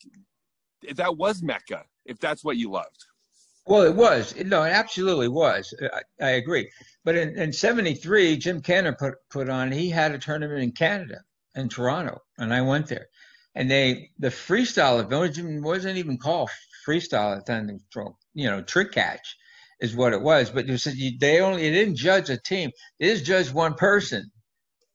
[0.95, 3.05] that was mecca if that's what you loved.
[3.67, 4.35] Well it was.
[4.37, 5.75] No it absolutely was.
[5.83, 6.71] I, I agree.
[7.05, 11.21] But in, in 73 jim kenner put put on he had a tournament in canada
[11.55, 13.07] in toronto and i went there.
[13.55, 16.51] And they the freestyle event wasn't even called
[16.87, 17.81] freestyle at then
[18.35, 19.37] you know trick catch
[19.81, 20.51] is what it was.
[20.51, 24.31] But they only they didn't judge a team; they just judged one person,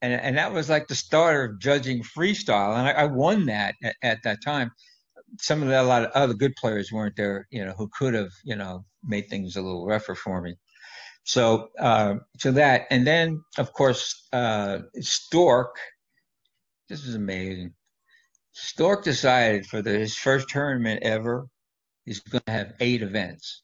[0.02, 2.76] and and that was like the start of judging freestyle.
[2.76, 4.70] And I, I won that at, at, that time.
[5.40, 8.14] Some of the, a lot of other good players weren't there, you know, who could
[8.14, 10.56] have you know made things a little rougher for me.
[11.24, 15.76] So uh, so that, and then of course uh, Stork.
[16.88, 17.74] This is amazing.
[18.52, 21.48] Stork decided for the, his first tournament ever
[22.06, 23.62] he's going to have eight events.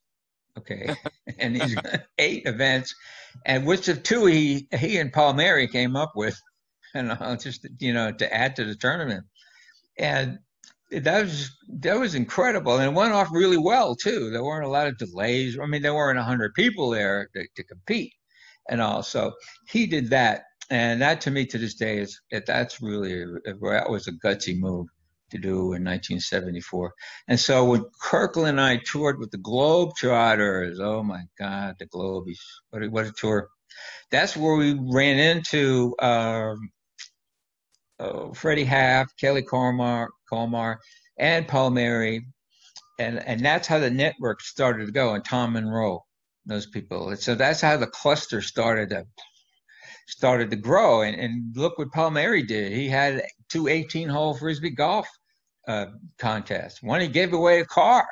[0.58, 0.94] Okay,
[1.38, 1.76] and he's
[2.18, 2.94] eight events,
[3.46, 6.40] and which of two he he and Palmeri came up with,
[6.94, 9.24] and uh, just you know to add to the tournament,
[9.98, 10.38] and
[10.90, 14.30] that was that was incredible, and it went off really well too.
[14.30, 15.58] There weren't a lot of delays.
[15.60, 18.12] I mean, there weren't hundred people there to, to compete,
[18.68, 19.02] and all.
[19.02, 19.32] So
[19.68, 24.06] he did that, and that to me to this day is that's really that was
[24.06, 24.86] a gutsy move
[25.33, 26.95] to do in 1974.
[27.29, 32.38] And so when Kirkland and I toured with the Globetrotters, oh my God, the Globies,
[32.71, 33.49] what a, what a tour.
[34.11, 36.71] That's where we ran into um,
[37.99, 40.79] uh, Freddie Haft, Kelly Colmar, Colmar,
[41.18, 42.21] and Palmeri.
[42.99, 46.05] And, and that's how the network started to go, and Tom Monroe,
[46.47, 47.11] those people.
[47.11, 49.07] And so that's how the cluster started to
[50.07, 51.03] started to grow.
[51.03, 52.73] And, and look what Palmeri did.
[52.73, 55.09] He had two 18 hole frisbee golf
[55.68, 55.87] uh,
[56.18, 56.83] contest.
[56.83, 58.07] One, he gave away a car.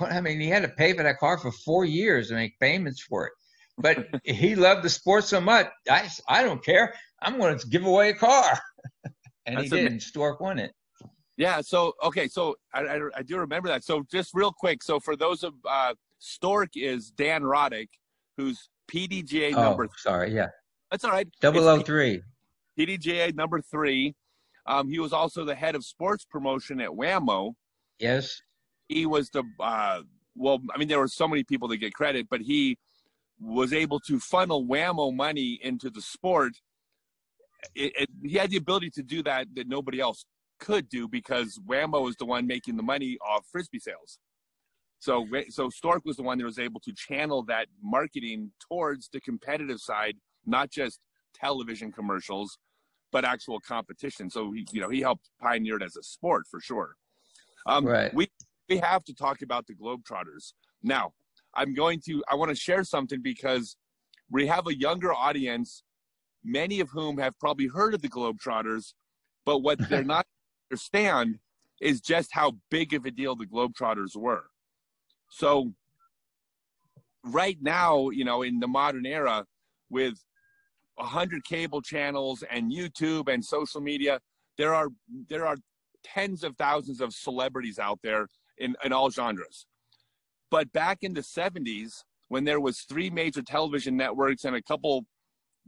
[0.00, 3.02] I mean, he had to pay for that car for four years to make payments
[3.02, 3.32] for it.
[3.78, 5.68] But he loved the sport so much.
[5.90, 6.94] I, I don't care.
[7.22, 8.58] I'm going to give away a car.
[9.46, 9.92] and That's he did.
[9.92, 10.72] And Stork won it.
[11.36, 11.60] Yeah.
[11.60, 12.28] So, okay.
[12.28, 13.84] So I, I, I, do remember that.
[13.84, 14.82] So just real quick.
[14.82, 17.88] So for those of uh, Stork is Dan Roddick,
[18.36, 19.88] who's PDGA oh, number.
[19.98, 20.34] Sorry.
[20.34, 20.48] Yeah.
[20.90, 21.28] That's all right.
[21.40, 22.22] Double O three.
[22.78, 24.14] PDGA number three.
[24.66, 27.54] Um, he was also the head of sports promotion at Wham-O.
[27.98, 28.42] Yes.
[28.88, 30.02] He was the uh,
[30.34, 30.60] well.
[30.74, 32.78] I mean, there were so many people that get credit, but he
[33.40, 36.52] was able to funnel Wham-O money into the sport.
[37.74, 40.24] It, it, he had the ability to do that that nobody else
[40.60, 44.18] could do because Wham-O was the one making the money off frisbee sales.
[44.98, 49.20] So, so Stork was the one that was able to channel that marketing towards the
[49.20, 51.00] competitive side, not just
[51.34, 52.58] television commercials,
[53.16, 54.28] but actual competition.
[54.28, 56.96] So he, you know, he helped pioneer it as a sport for sure.
[57.64, 58.12] Um, right.
[58.12, 58.28] We
[58.68, 60.52] we have to talk about the Globetrotters
[60.82, 61.14] now.
[61.54, 62.22] I'm going to.
[62.30, 63.78] I want to share something because
[64.30, 65.82] we have a younger audience,
[66.44, 68.92] many of whom have probably heard of the Globetrotters,
[69.46, 70.26] but what they're not
[70.70, 71.38] understand
[71.80, 74.44] is just how big of a deal the Globetrotters were.
[75.30, 75.72] So,
[77.24, 79.46] right now, you know, in the modern era,
[79.88, 80.18] with
[80.98, 84.20] a hundred cable channels and YouTube and social media,
[84.58, 84.88] there are
[85.28, 85.56] there are
[86.04, 88.28] tens of thousands of celebrities out there
[88.58, 89.66] in, in all genres.
[90.50, 95.04] But back in the 70s, when there was three major television networks and a couple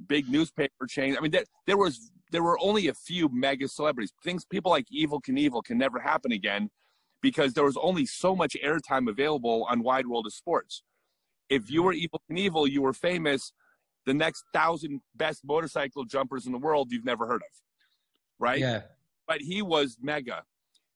[0.07, 4.13] big newspaper chains, I mean, there, there was there were only a few mega celebrities.
[4.23, 6.71] Things people like Evel Knievel can never happen again
[7.23, 10.83] because there was only so much airtime available on Wide World of Sports.
[11.49, 13.53] If you were Evel Knievel, you were famous.
[14.09, 17.61] The next thousand best motorcycle jumpers in the world you've never heard of,
[18.39, 18.59] right?
[18.59, 18.81] Yeah.
[19.27, 20.45] But he was mega.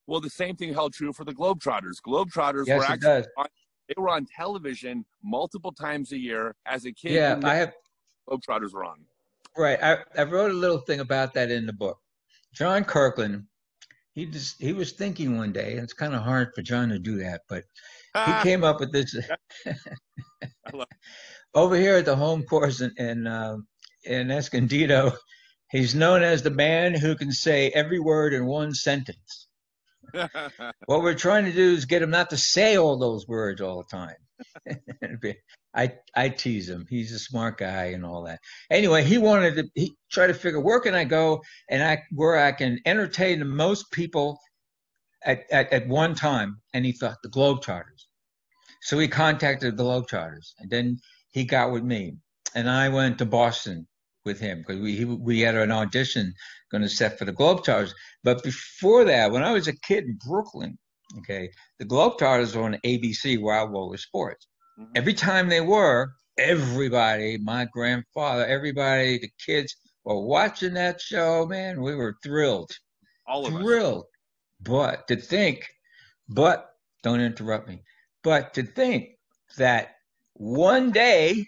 [0.06, 1.96] Well, the same thing held true for the Globetrotters.
[2.06, 3.46] Globetrotters yes, were actually on,
[3.86, 7.12] they were on television multiple times a year as a kid.
[7.12, 7.74] Yeah, I have.
[8.30, 9.04] Globetrotters were on.
[9.58, 9.78] Right.
[9.82, 11.98] I, I wrote a little thing about that in the book.
[12.54, 13.44] John Kirkland,
[14.14, 16.98] he just he was thinking one day, and it's kind of hard for John to
[16.98, 18.40] do that, but he ah.
[18.42, 19.14] came up with this.
[21.54, 23.56] Over here at the home course in in, uh,
[24.04, 25.12] in Escondido,
[25.70, 29.48] he's known as the man who can say every word in one sentence.
[30.86, 33.82] what we're trying to do is get him not to say all those words all
[33.82, 35.32] the time.
[35.74, 36.86] I I tease him.
[36.88, 38.40] He's a smart guy and all that.
[38.70, 42.36] Anyway, he wanted to he try to figure where can I go and I where
[42.36, 44.38] I can entertain the most people
[45.24, 46.60] at, at, at one time.
[46.74, 48.06] And he thought the Globetrotters.
[48.82, 50.98] So he contacted the Globetrotters, and then
[51.32, 52.16] he got with me,
[52.54, 53.86] and I went to Boston
[54.24, 56.32] with him because we he, we had an audition
[56.70, 57.92] going to set for the Globetrotters.
[58.22, 60.78] But before that, when I was a kid in Brooklyn,
[61.18, 64.46] okay, the Globetrotters were on ABC Wild of Sports.
[64.78, 64.92] Mm-hmm.
[64.94, 71.46] Every time they were, everybody, my grandfather, everybody, the kids were watching that show.
[71.46, 72.70] Man, we were thrilled,
[73.26, 74.04] all of thrilled.
[74.04, 74.08] Us.
[74.60, 75.68] But to think,
[76.28, 76.70] but
[77.02, 77.82] don't interrupt me.
[78.22, 79.08] But to think
[79.56, 79.96] that
[80.42, 81.46] one day,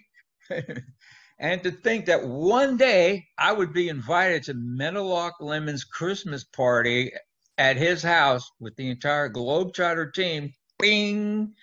[1.39, 7.11] and to think that one day I would be invited to Meadowlark Lemon's Christmas party
[7.57, 10.53] at his house with the entire Globetrotter team.
[10.79, 11.53] Bing!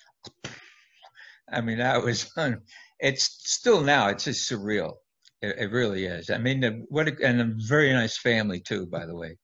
[1.51, 2.31] I mean, that was,
[3.01, 4.93] it's still now, it's just surreal.
[5.41, 6.29] It, it really is.
[6.29, 9.39] I mean, what a, and a very nice family too, by the way.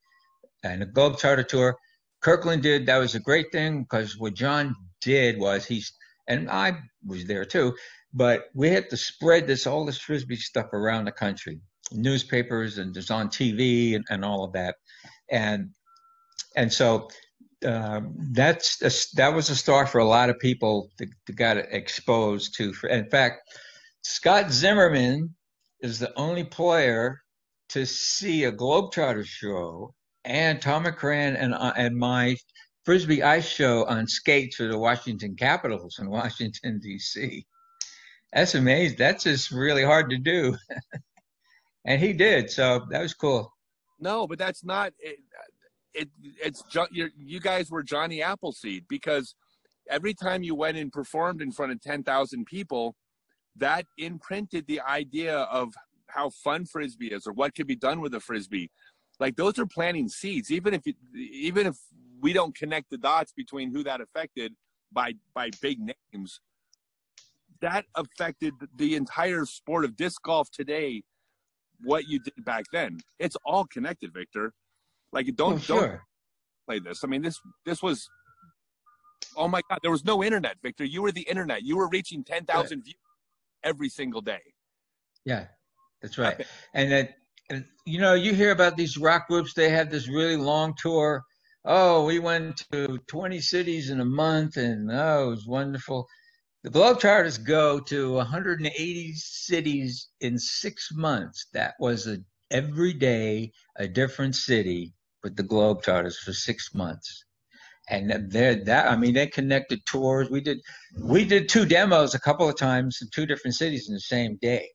[0.63, 1.75] And the Globetrotter tour,
[2.21, 2.85] Kirkland did.
[2.85, 5.91] That was a great thing because what John did was he's
[6.29, 7.75] and I was there too,
[8.13, 11.61] but we had to spread this all this frisbee stuff around the country,
[11.93, 14.77] newspapers and just on TV and, and all of that,
[15.31, 15.71] and
[16.57, 17.09] and so
[17.65, 21.57] um, that's a, that was a start for a lot of people that, that got
[21.57, 22.73] exposed to.
[22.89, 23.41] In fact,
[24.03, 25.35] Scott Zimmerman
[25.81, 27.21] is the only player
[27.71, 32.37] to see a Globetrotter show and Tom McCran and uh, and my
[32.89, 37.45] frisbee ice show on skates for the Washington Capitals in Washington D.C.
[38.33, 38.97] That's amazing.
[38.97, 40.57] That's just really hard to do,
[41.85, 42.51] and he did.
[42.51, 43.53] So that was cool.
[44.01, 44.95] No, but that's not.
[45.01, 45.19] It,
[45.93, 46.09] it
[46.43, 49.35] it's you guys were Johnny Appleseed because
[49.91, 52.97] every time you went and performed in front of ten thousand people,
[53.57, 55.75] that imprinted the idea of
[56.07, 58.71] how fun frisbee is or what could be done with a frisbee.
[59.21, 60.51] Like those are planting seeds.
[60.51, 61.77] Even if you, even if
[62.21, 64.55] we don't connect the dots between who that affected
[64.93, 66.41] by by big names.
[67.61, 71.03] That affected the entire sport of disc golf today
[71.83, 72.99] what you did back then.
[73.19, 74.53] It's all connected victor.
[75.13, 75.81] Like don't oh, sure.
[75.81, 76.01] don't
[76.67, 77.05] play this.
[77.05, 78.09] I mean this this was
[79.37, 80.85] oh my god there was no internet victor.
[80.85, 81.63] You were the internet.
[81.63, 82.85] You were reaching 10,000 right.
[82.85, 82.97] views
[83.65, 84.41] every single day.
[85.25, 85.47] Yeah
[86.03, 86.45] that's right.
[86.75, 87.15] And that
[87.51, 89.55] and, you know you hear about these rock groups.
[89.55, 91.25] They have this really long tour
[91.65, 96.07] oh, we went to 20 cities in a month and oh, it was wonderful.
[96.65, 101.47] The Globetrotters go to 180 cities in six months.
[101.53, 102.19] That was a
[102.51, 104.93] every day a different city
[105.23, 107.25] with the Globetrotters for six months.
[107.91, 110.31] And they're that I mean they connected tours.
[110.31, 110.59] We did
[111.03, 114.37] we did two demos a couple of times in two different cities in the same
[114.43, 114.69] day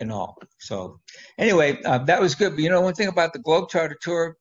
[0.00, 0.36] and all.
[0.58, 1.00] So
[1.38, 2.52] anyway, uh, that was good.
[2.52, 4.36] But you know, one thing about the Globetrotter tour,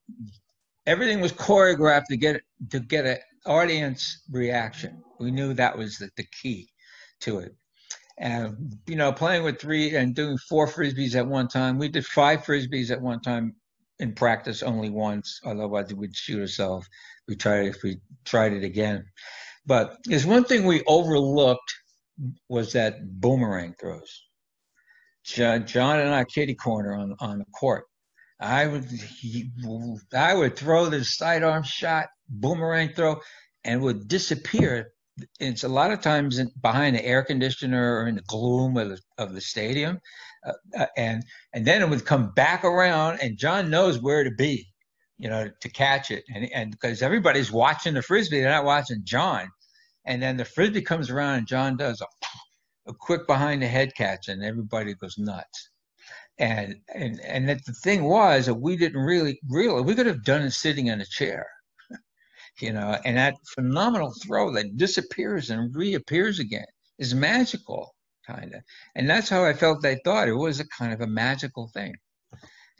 [0.92, 5.02] everything was choreographed to get to get an audience reaction.
[5.20, 6.70] We knew that was the, the key
[7.22, 7.56] to it.
[8.18, 11.78] And you know, playing with three and doing four frisbees at one time.
[11.78, 13.56] We did five frisbees at one time
[14.00, 15.40] in practice only once.
[15.46, 16.88] Otherwise, we'd shoot ourselves.
[17.28, 19.06] We tried if we tried it again.
[19.66, 21.74] But there's one thing we overlooked
[22.50, 24.24] was that boomerang throws.
[25.24, 27.86] John, John and I kitty corner on on the court.
[28.42, 29.52] I would he,
[30.14, 33.22] I would throw the sidearm shot, boomerang throw,
[33.66, 34.94] and would disappear.
[35.40, 38.90] It's a lot of times in, behind the air conditioner or in the gloom of
[38.90, 40.00] the, of the stadium,
[40.46, 41.24] uh, uh, and
[41.54, 44.68] and then it would come back around, and John knows where to be,
[45.20, 49.02] you know, to catch it, and and because everybody's watching the frisbee, they're not watching
[49.06, 49.50] John,
[50.06, 52.08] and then the frisbee comes around, and John does a
[52.88, 55.71] a quick behind the head catch, and everybody goes nuts.
[56.40, 60.24] And and and that the thing was that we didn't really realize we could have
[60.24, 61.46] done it sitting in a chair,
[62.60, 62.98] you know.
[63.06, 66.66] And that phenomenal throw that disappears and reappears again
[66.98, 67.94] is magical,
[68.26, 68.62] kind of.
[68.96, 69.82] And that's how I felt.
[69.82, 71.94] They thought it was a kind of a magical thing,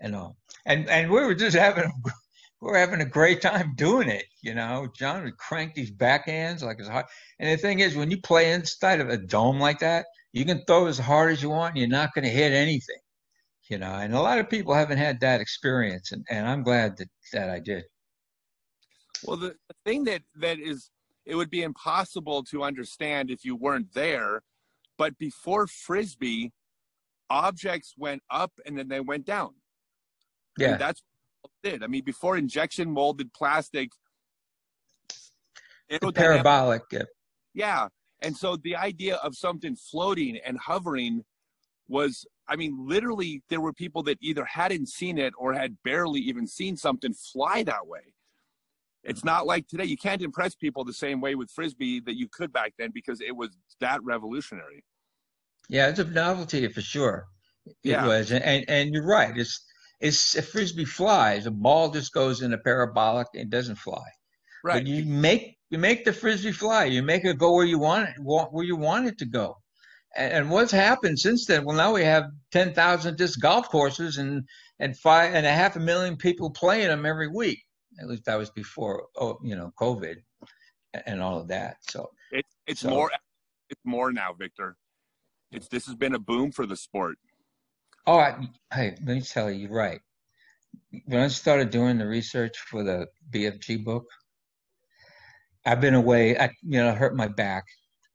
[0.02, 0.36] you know.
[0.66, 1.92] And and we were just having
[2.62, 4.26] we were having a great time doing it.
[4.42, 7.06] You know, John would crank these backhands like as hard.
[7.40, 10.64] And the thing is, when you play inside of a dome like that, you can
[10.66, 13.00] throw as hard as you want, and you're not going to hit anything.
[13.72, 16.98] You know, and a lot of people haven't had that experience, and, and I'm glad
[16.98, 17.86] that that I did.
[19.24, 19.56] Well, the,
[19.86, 20.90] thing that that is,
[21.26, 24.42] it would be impossible to understand if you weren't there.
[24.98, 26.52] But before frisbee,
[27.30, 29.52] objects went up and then they went down.
[30.58, 31.02] Yeah, and that's
[31.64, 31.82] did.
[31.82, 33.92] I mean, before injection molded plastic,
[36.14, 36.82] parabolic.
[36.92, 37.00] Yeah.
[37.54, 37.88] yeah.
[38.22, 41.24] And so the idea of something floating and hovering
[41.88, 46.20] was, I mean, literally, there were people that either hadn't seen it or had barely
[46.20, 48.14] even seen something fly that way.
[49.06, 49.86] It's not like today.
[49.86, 53.22] You can't impress people the same way with frisbee that you could back then because
[53.22, 54.84] it was that revolutionary.
[55.70, 57.28] Yeah, it's a novelty for sure.
[57.66, 58.06] It yeah.
[58.06, 59.36] was, and and you're right.
[59.38, 59.64] It's
[60.02, 61.46] it's a frisbee flies.
[61.46, 64.04] A ball just goes in a parabolic and doesn't fly.
[64.62, 64.84] Right.
[64.84, 66.84] But you make you make the frisbee fly.
[66.86, 69.61] You make it go where you want it, where you want it to go.
[70.16, 71.66] And, and what's happened since then?
[71.66, 74.44] Well, now we have ten thousand disc golf courses and
[74.80, 77.60] and five and a half a million people playing them every week.
[78.00, 80.16] At least that was before, oh, you know, COVID
[81.06, 81.78] and all of that.
[81.82, 82.90] So it, it's so.
[82.90, 83.12] more
[83.70, 84.78] it's more now, Victor.
[85.52, 87.18] It's this has been a boom for the sport.
[88.08, 90.02] Oh, I, hey, let me tell you, you're right.
[91.06, 94.06] When I started doing the research for the BFG book,
[95.66, 96.38] I've been away.
[96.38, 97.66] I, you know, hurt my back.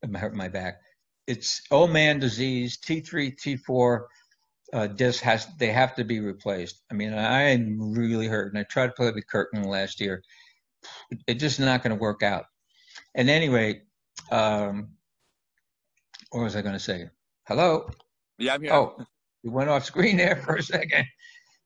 [0.03, 0.79] I hurt my back.
[1.27, 2.79] It's old man disease.
[2.79, 4.01] T3, T4
[4.73, 5.47] uh, disc has.
[5.59, 6.83] They have to be replaced.
[6.91, 10.23] I mean, I am really hurt, and I tried to play with Curtin last year.
[11.27, 12.45] It's just not going to work out.
[13.15, 13.83] And anyway,
[14.31, 14.91] um,
[16.31, 17.09] what was I going to say?
[17.49, 17.89] Hello.
[18.39, 18.73] Yeah, I'm here.
[18.73, 18.97] Oh,
[19.43, 21.07] you went off screen there for a second.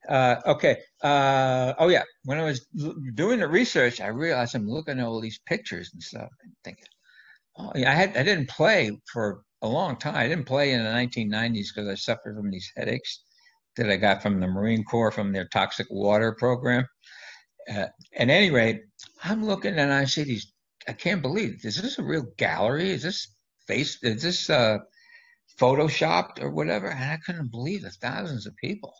[0.09, 0.79] Uh, okay.
[1.03, 2.03] Uh, oh yeah.
[2.25, 2.67] When I was
[3.15, 6.87] doing the research, I realized I'm looking at all these pictures and stuff and thinking,
[7.59, 10.15] oh yeah, I had I didn't play for a long time.
[10.15, 13.23] I didn't play in the 1990s because I suffered from these headaches
[13.77, 16.87] that I got from the Marine Corps from their toxic water program.
[17.69, 17.87] Uh,
[18.17, 18.83] at any rate,
[19.23, 20.53] I'm looking and I see these.
[20.89, 22.91] I can't believe is this a real gallery?
[22.91, 23.29] Is this
[23.67, 24.03] face?
[24.03, 24.79] Is this uh,
[25.61, 26.89] photoshopped or whatever?
[26.89, 28.95] And I couldn't believe the Thousands of people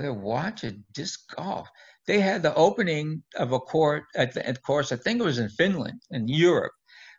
[0.00, 1.68] they're watching disc golf.
[2.06, 5.38] They had the opening of a court at the of course I think it was
[5.38, 6.72] in Finland in Europe,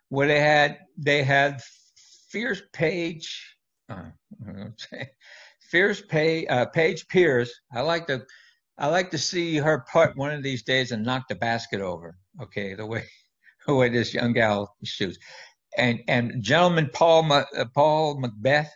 [0.08, 1.60] where they had they had
[2.36, 3.56] Fierce Page,
[3.88, 4.10] uh,
[5.70, 7.50] Fierce Page, uh, Paige Pierce.
[7.74, 8.26] I like to
[8.76, 12.18] I like to see her putt one of these days and knock the basket over.
[12.42, 13.04] Okay, the way
[13.66, 15.16] the way this young gal shoots,
[15.78, 18.68] and and gentleman Paul uh, Paul McBeth,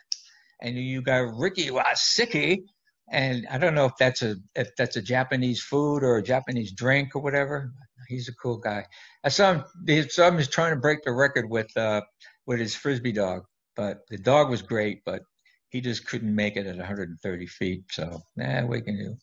[0.63, 2.63] and you got Ricky Wysocki
[3.11, 6.73] and I don't know if that's a if that's a Japanese food or a Japanese
[6.73, 7.73] drink or whatever.
[8.09, 8.87] He's a cool guy.
[9.23, 9.65] I saw him.
[9.87, 12.01] Him trying to break the record with uh,
[12.47, 13.43] with his frisbee dog,
[13.81, 15.22] but the dog was great, but
[15.70, 17.85] he just couldn't make it at 130 feet.
[17.91, 19.16] So, nah, we can do.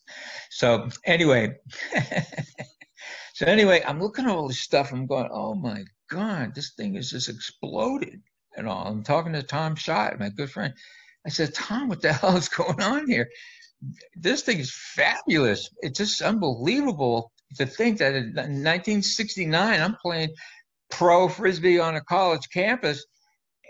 [0.50, 1.54] So anyway,
[3.34, 4.90] so anyway, I'm looking at all this stuff.
[4.90, 8.20] I'm going, oh my god, this thing is just exploded
[8.56, 8.88] and all.
[8.88, 10.74] I'm talking to Tom Schot, my good friend.
[11.24, 13.28] I said, Tom, what the hell is going on here?
[14.16, 15.70] this thing is fabulous.
[15.82, 20.30] It's just unbelievable to think that in 1969 I'm playing
[20.90, 23.06] pro frisbee on a college campus,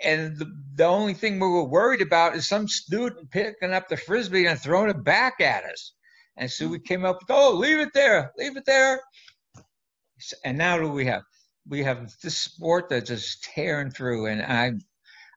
[0.04, 3.96] and the, the only thing we were worried about is some student picking up the
[3.96, 5.92] frisbee and throwing it back at us.
[6.36, 6.84] And so we mm-hmm.
[6.84, 9.00] came up with, oh, leave it there, leave it there.
[10.44, 11.22] And now do we have?
[11.68, 14.72] We have this sport that's just tearing through, and I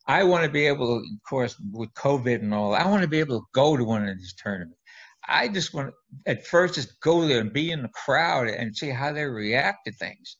[0.07, 3.07] I want to be able to, of course, with COVID and all, I want to
[3.07, 4.79] be able to go to one of these tournaments.
[5.27, 8.75] I just want to at first just go there and be in the crowd and
[8.75, 10.37] see how they react to things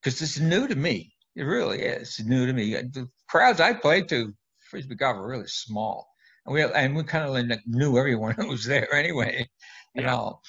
[0.00, 1.12] because this is new to me.
[1.36, 2.74] It really is new to me.
[2.74, 6.08] The crowds I played to frisbee golf were really small,
[6.44, 9.48] and we and we kind of like knew everyone who was there anyway,
[9.94, 10.06] you yeah.
[10.06, 10.40] know.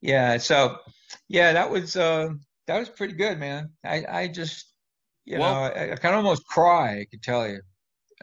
[0.00, 0.78] Yeah, so
[1.28, 2.30] yeah, that was uh,
[2.66, 3.70] that was pretty good, man.
[3.84, 4.74] I I just
[5.24, 7.00] you well, know I, I can almost cry.
[7.00, 7.60] I can tell you.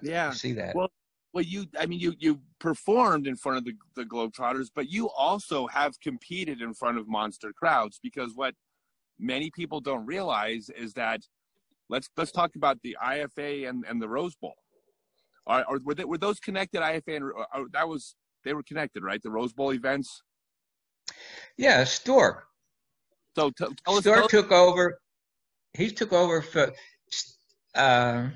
[0.02, 0.76] Yeah, see that.
[0.76, 0.92] Well,
[1.34, 5.10] well, you I mean you you performed in front of the the Globetrotters, but you
[5.10, 8.56] also have competed in front of monster crowds because what
[9.20, 11.22] many people don't realize is that
[11.90, 14.56] let's let's talk about the IFA and, and the Rose Bowl.
[15.48, 19.04] Are, are were, they, were those connected IFA and uh, that was they were connected,
[19.04, 19.22] right?
[19.22, 20.22] The Rose Bowl events.
[21.58, 22.46] Yeah, Stork.
[23.36, 25.00] So t- tell Stork us, took over.
[25.74, 26.72] He took over for.
[27.76, 28.30] Uh,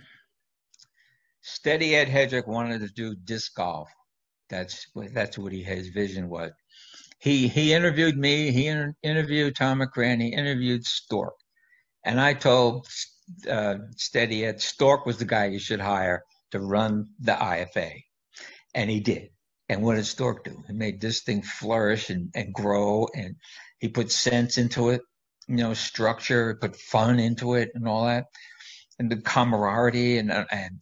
[1.42, 3.90] Steady Ed Headrick wanted to do disc golf.
[4.50, 6.52] That's what that's what he his vision was.
[7.20, 8.52] He he interviewed me.
[8.52, 10.22] He inter- interviewed Tom McCran.
[10.22, 11.36] He interviewed Stork,
[12.06, 12.88] and I told
[13.50, 18.04] uh, Steady Ed Stork was the guy you should hire to run the IFA,
[18.74, 19.30] and he did.
[19.70, 20.64] And what did Stork do?
[20.68, 23.36] He made this thing flourish and, and grow, and
[23.80, 25.02] he put sense into it,
[25.48, 28.26] you know, structure, put fun into it, and all that,
[29.00, 30.82] and the camaraderie and and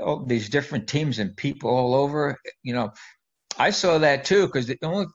[0.00, 2.38] all these different teams and people all over.
[2.62, 2.92] You know,
[3.58, 5.06] I saw that too because the only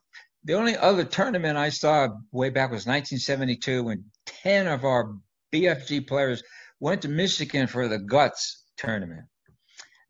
[0.44, 5.16] the only other tournament I saw way back was 1972 when 10 of our
[5.54, 6.44] BFG players
[6.80, 9.26] went to Michigan for the Guts tournament.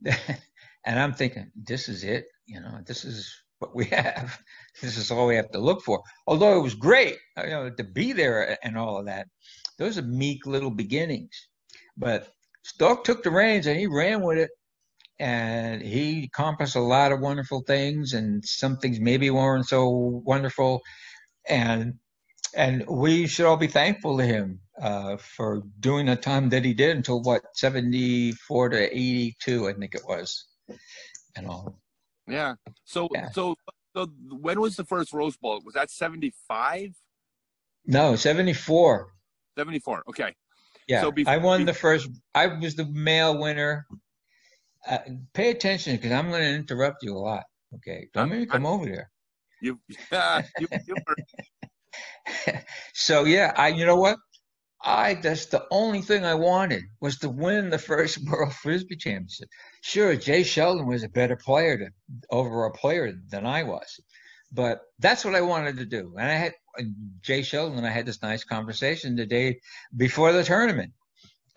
[0.06, 2.26] and I'm thinking, this is it.
[2.46, 4.40] You know, this is what we have.
[4.80, 6.04] This is all we have to look for.
[6.28, 9.26] Although it was great, you know, to be there and all of that.
[9.80, 11.48] Those are meek little beginnings.
[11.98, 12.32] But
[12.62, 14.52] Stork took the reins and he ran with it
[15.20, 19.90] and he accomplished a lot of wonderful things and some things maybe weren't so
[20.24, 20.82] wonderful
[21.50, 21.96] and
[22.56, 26.74] and we should all be thankful to him uh, for doing the time that he
[26.74, 30.48] did until what 74 to 82 i think it was
[31.38, 31.80] and all.
[32.28, 32.56] Yeah.
[32.84, 33.30] So yeah.
[33.30, 33.56] so
[33.96, 35.62] so when was the first rose bowl?
[35.64, 36.94] Was that 75
[37.86, 39.14] no 74
[39.58, 40.34] 74 okay.
[40.88, 43.88] Yeah so before, i won the first i was the male winner.
[44.88, 45.00] Uh,
[45.34, 47.44] pay attention because I'm going to interrupt you a lot.
[47.76, 49.12] Okay, don't make me come over there.
[49.60, 49.80] You,
[50.60, 50.96] you, you
[52.94, 54.18] so yeah, I you know what?
[54.84, 59.50] I that's the only thing I wanted was to win the first World Frisbee Championship.
[59.82, 61.90] Sure, Jay Shelton was a better player to,
[62.32, 64.00] overall player than I was,
[64.52, 66.14] but that's what I wanted to do.
[66.18, 66.54] And I had
[67.22, 69.60] Jay Shelton and I had this nice conversation the day
[69.96, 70.94] before the tournament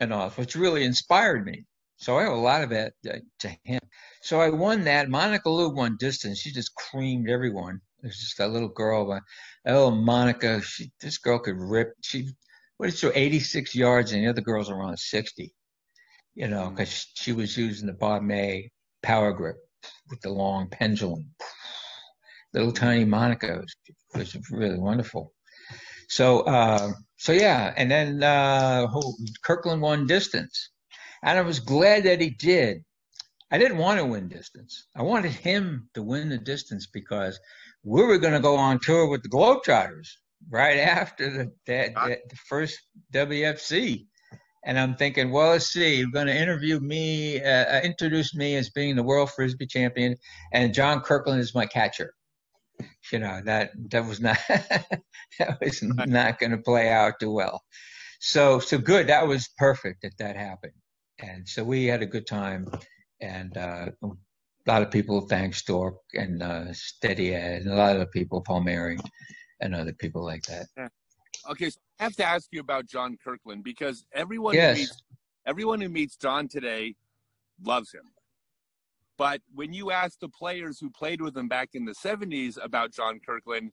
[0.00, 1.64] and all, which really inspired me.
[1.98, 3.80] So I owe a lot of it uh, to him.
[4.22, 5.10] So I won that.
[5.10, 6.38] Monica Lou won distance.
[6.40, 7.80] She just creamed everyone.
[8.02, 9.22] There's just that little girl, that
[9.72, 10.60] little Monica.
[10.62, 11.92] She, this girl could rip.
[12.02, 12.30] She,
[12.76, 15.52] what did she, 86 yards, and the other girls around 60.
[16.34, 17.06] You know, because mm.
[17.14, 18.70] she was using the Bob May
[19.02, 19.56] power grip
[20.08, 21.30] with the long pendulum.
[22.52, 23.76] Little tiny Monica was,
[24.14, 25.32] was really wonderful.
[26.08, 28.88] So, uh, so yeah, and then uh,
[29.42, 30.70] Kirkland won distance
[31.22, 32.84] and I was glad that he did.
[33.50, 34.86] I didn't want to win distance.
[34.94, 37.38] I wanted him to win the distance because
[37.82, 40.08] we were going to go on tour with the Globetrotters
[40.50, 41.92] right after the, the,
[42.28, 42.78] the first
[43.12, 44.06] WFC.
[44.64, 45.96] And I'm thinking, well, let's see.
[45.96, 50.16] You're going to interview me, uh, uh, introduce me as being the world frisbee champion,
[50.52, 52.12] and John Kirkland is my catcher.
[53.12, 57.62] You know that that was not that was not going to play out too well.
[58.20, 59.08] So so good.
[59.08, 60.72] That was perfect that that happened
[61.22, 62.66] and so we had a good time,
[63.20, 63.86] and uh,
[64.66, 68.42] a lot of people thanked Stork and uh, Steady Ed, and a lot of people,
[68.42, 68.98] Palmeri,
[69.60, 70.90] and other people like that.
[71.50, 74.76] Okay, so I have to ask you about John Kirkland because everyone yes.
[74.76, 75.02] who meets,
[75.46, 76.94] everyone who meets John today
[77.62, 78.02] loves him.
[79.16, 82.92] But when you ask the players who played with him back in the 70s about
[82.92, 83.72] John Kirkland,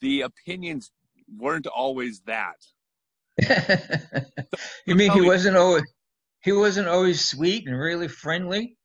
[0.00, 0.90] the opinions
[1.38, 2.56] weren't always that.
[4.86, 5.84] you mean he wasn't always
[6.42, 8.76] he wasn't always sweet and really friendly.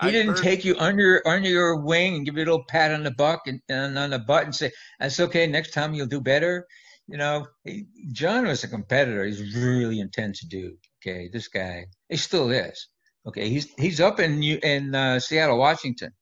[0.00, 0.42] He I didn't heard.
[0.42, 3.40] take you under under your wing and give you a little pat on the butt
[3.46, 4.70] and, and on the butt and say,
[5.00, 5.46] "That's okay.
[5.46, 6.66] Next time you'll do better."
[7.06, 9.24] You know, he, John was a competitor.
[9.24, 10.76] He's really intense dude.
[11.00, 12.88] Okay, this guy, he still is.
[13.26, 16.12] Okay, he's he's up in in uh, Seattle, Washington.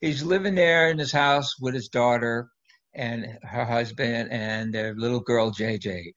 [0.00, 2.48] He's living there in his house with his daughter
[2.94, 6.12] and her husband and their little girl JJ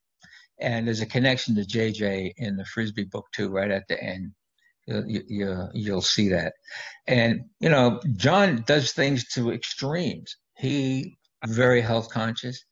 [0.60, 4.32] and there's a connection to JJ in the frisbee book too, right at the end.
[4.90, 6.54] You, you, you'll see that,
[7.08, 10.36] and you know John does things to extremes.
[10.58, 12.64] He very health conscious.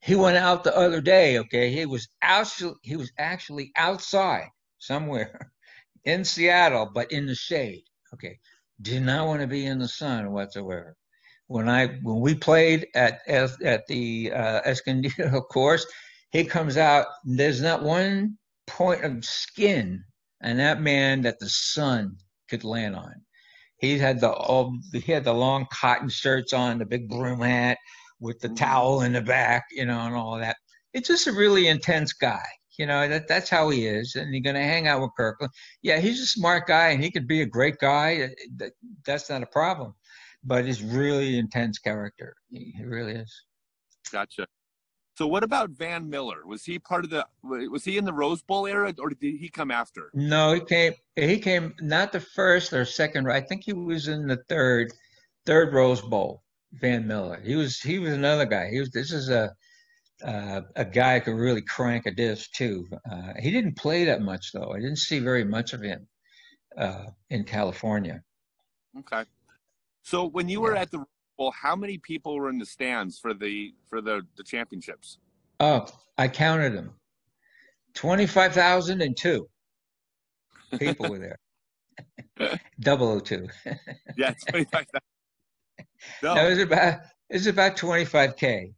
[0.00, 1.38] He went out the other day.
[1.38, 5.50] Okay, he was actually he was actually outside somewhere
[6.04, 7.84] in Seattle, but in the shade.
[8.12, 8.38] Okay,
[8.82, 10.96] did not want to be in the sun whatsoever.
[11.46, 15.86] When I when we played at at the uh, Escondido course,
[16.30, 17.06] he comes out.
[17.24, 18.36] There's not one
[18.66, 20.04] point of skin
[20.40, 22.16] and that man that the sun
[22.48, 23.14] could land on.
[23.78, 27.78] He had the all, he had the long cotton shirts on, the big broom hat
[28.20, 28.56] with the mm-hmm.
[28.56, 30.56] towel in the back, you know, and all that.
[30.92, 32.44] It's just a really intense guy.
[32.78, 34.14] You know, that that's how he is.
[34.14, 35.52] And you're gonna hang out with Kirkland.
[35.82, 38.30] Yeah, he's a smart guy and he could be a great guy.
[38.56, 38.72] That,
[39.04, 39.94] that's not a problem.
[40.44, 42.34] But he's really intense character.
[42.50, 43.34] He, he really is.
[44.12, 44.46] Gotcha.
[45.18, 46.46] So what about Van Miller?
[46.46, 47.26] Was he part of the?
[47.42, 50.12] Was he in the Rose Bowl era, or did he come after?
[50.14, 50.92] No, he came.
[51.16, 53.28] He came not the first or second.
[53.28, 54.92] I think he was in the third,
[55.44, 56.44] third Rose Bowl.
[56.74, 57.42] Van Miller.
[57.44, 57.80] He was.
[57.80, 58.68] He was another guy.
[58.70, 58.90] He was.
[58.90, 59.52] This is a.
[60.22, 62.86] Uh, a guy who could really crank a disc too.
[63.10, 64.70] Uh, he didn't play that much though.
[64.70, 66.06] I didn't see very much of him
[66.76, 68.22] uh, in California.
[69.00, 69.24] Okay.
[70.02, 71.04] So when you were at the
[71.38, 75.18] well, how many people were in the stands for the for the the championships?
[75.60, 75.86] Oh,
[76.16, 76.94] I counted them.
[77.94, 79.48] Twenty five thousand and two
[80.78, 81.18] people were
[82.38, 82.58] there.
[82.80, 83.48] Double O two.
[84.16, 85.86] yeah, twenty five thousand.
[86.22, 86.36] No.
[86.36, 88.72] it was about it was about twenty five k.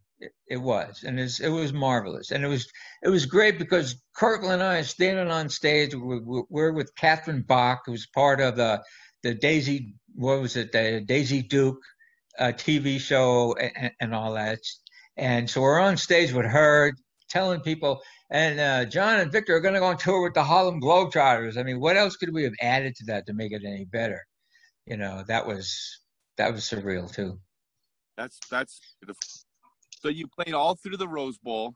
[0.48, 2.70] It, was, and it was marvelous, and it was
[3.02, 5.94] it was great because Kirkland and I standing on stage.
[5.94, 8.82] We're, we're with Catherine Bach, who was part of the
[9.22, 9.94] the Daisy.
[10.14, 10.72] What was it?
[10.72, 11.80] The Daisy Duke
[12.40, 14.58] a TV show and, and, all that.
[15.16, 16.94] And so we're on stage with her
[17.28, 20.42] telling people, and uh, John and Victor are going to go on tour with the
[20.42, 21.58] Harlem Globetrotters.
[21.58, 24.24] I mean, what else could we have added to that to make it any better?
[24.86, 26.00] You know, that was
[26.38, 27.38] that was surreal too.
[28.16, 28.80] That's that's.
[30.02, 31.74] So you played all through the Rose Bowl,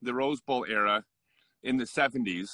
[0.00, 1.04] the Rose Bowl era,
[1.64, 2.50] in the '70s,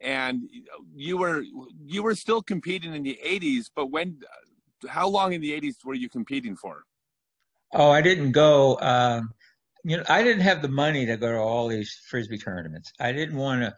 [0.00, 0.48] and
[0.94, 1.44] you were
[1.84, 3.66] you were still competing in the '80s.
[3.74, 4.18] But when
[4.88, 6.84] how long in the 80s were you competing for?
[7.72, 8.78] Oh, I didn't go.
[8.80, 9.32] Um,
[9.84, 12.92] you know, I didn't have the money to go to all these frisbee tournaments.
[13.00, 13.74] I didn't want to.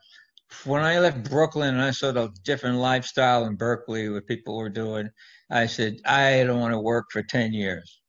[0.65, 4.69] When I left Brooklyn and I saw the different lifestyle in Berkeley, what people were
[4.69, 5.11] doing,
[5.51, 8.01] I said I don't want to work for ten years,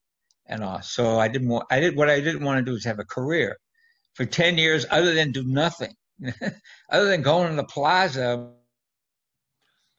[0.45, 0.81] and all.
[0.83, 1.65] So I didn't want.
[1.71, 3.57] I did what I didn't want to do is have a career
[4.13, 5.93] for ten years, other than do nothing,
[6.91, 8.51] other than going to the plaza.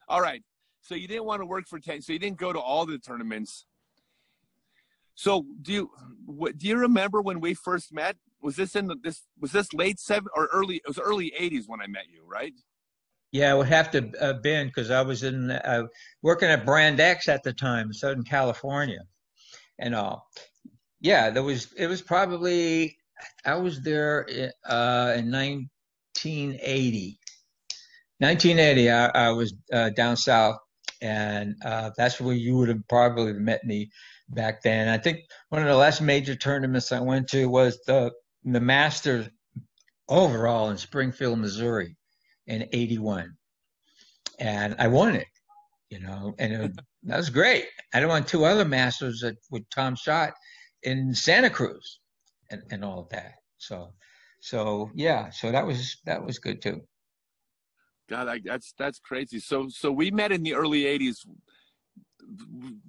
[0.07, 0.41] All right.
[0.89, 2.01] So you didn't want to work for 10.
[2.01, 3.65] So you didn't go to all the tournaments.
[5.13, 5.91] So do you
[6.25, 8.15] what, do you remember when we first met?
[8.41, 10.77] Was this in the, this was this late seven or early?
[10.77, 12.53] It was early 80s when I met you, right?
[13.31, 15.83] Yeah, it would have to have been because I was in uh,
[16.23, 19.01] working at Brand X at the time, Southern California,
[19.77, 20.27] and all.
[21.01, 21.71] Yeah, there was.
[21.77, 22.97] It was probably
[23.45, 24.25] I was there
[24.65, 27.19] uh, in 1980.
[28.17, 30.57] 1980, I, I was uh, down south
[31.01, 33.89] and uh, that's where you would have probably met me
[34.29, 34.87] back then.
[34.87, 35.19] I think
[35.49, 38.11] one of the last major tournaments I went to was the
[38.43, 39.29] the Masters
[40.07, 41.95] overall in Springfield, Missouri,
[42.47, 43.35] in '81,
[44.39, 45.27] and I won it.
[45.89, 46.71] You know, and it,
[47.03, 47.65] that was great.
[47.93, 50.33] I won two other Masters with Tom Schot
[50.83, 51.99] in Santa Cruz,
[52.51, 53.35] and, and all of that.
[53.57, 53.93] So,
[54.41, 56.81] so yeah, so that was that was good too.
[58.09, 59.39] God, I, that's that's crazy.
[59.39, 61.25] So so we met in the early '80s.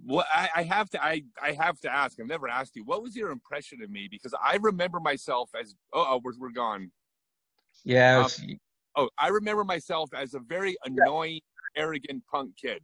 [0.05, 2.19] What I, I, have to I I have to ask.
[2.19, 2.85] I've never asked you.
[2.85, 4.09] What was your impression of me?
[4.11, 6.91] Because I remember myself as oh, oh we're we're gone.
[7.85, 8.25] Yeah.
[8.25, 8.59] Um,
[8.97, 11.41] oh, I remember myself as a very annoying,
[11.77, 11.83] yeah.
[11.83, 12.81] arrogant punk kid.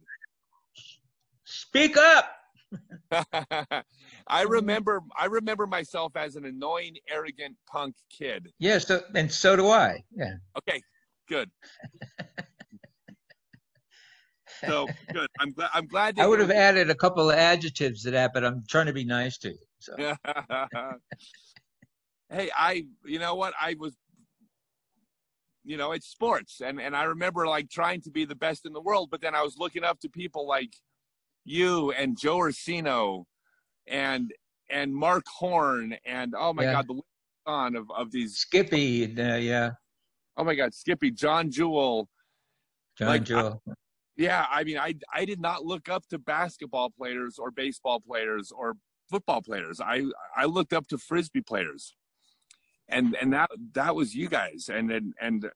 [1.43, 2.33] Speak up.
[4.27, 8.51] I remember I remember myself as an annoying, arrogant punk kid.
[8.59, 10.03] Yes, yeah, so, and so do I.
[10.15, 10.33] Yeah.
[10.57, 10.81] Okay,
[11.27, 11.51] Good.
[14.65, 15.27] so good.
[15.39, 15.69] I'm glad.
[15.73, 16.19] I'm glad.
[16.19, 19.03] I would have added a couple of adjectives to that, but I'm trying to be
[19.05, 19.57] nice to you.
[19.79, 19.95] So.
[22.29, 22.85] hey, I.
[23.05, 23.53] You know what?
[23.59, 23.95] I was.
[25.63, 28.73] You know, it's sports, and and I remember like trying to be the best in
[28.73, 30.73] the world, but then I was looking up to people like
[31.43, 33.25] you and Joe Orsino,
[33.85, 34.33] and
[34.69, 36.71] and Mark Horn, and oh my yeah.
[36.73, 37.01] God, the
[37.45, 39.71] on of of these Skippy, uh, yeah
[40.37, 42.07] oh my God, Skippy, John Jewell.
[42.97, 43.61] John like, Jewell.
[43.67, 43.73] I,
[44.17, 48.51] yeah, I mean, I I did not look up to basketball players or baseball players
[48.51, 48.73] or
[49.09, 49.79] football players.
[49.79, 50.03] I
[50.35, 51.95] I looked up to frisbee players,
[52.89, 54.69] and and that that was you guys.
[54.73, 55.51] And and and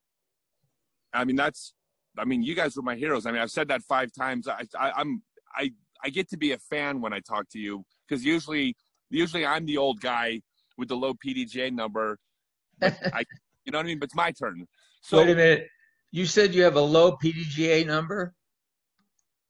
[1.12, 1.74] I mean that's
[2.18, 3.26] I mean you guys were my heroes.
[3.26, 4.48] I mean I've said that five times.
[4.48, 5.24] I, I I'm
[5.56, 5.72] I
[6.04, 8.76] I get to be a fan when I talk to you because usually
[9.10, 10.42] usually I'm the old guy
[10.78, 12.20] with the low PDGA number.
[12.82, 13.24] I,
[13.66, 14.00] you know what I mean?
[14.00, 14.68] But it's my turn.
[15.02, 15.68] So Wait a minute.
[16.12, 18.34] You said you have a low PDGA number?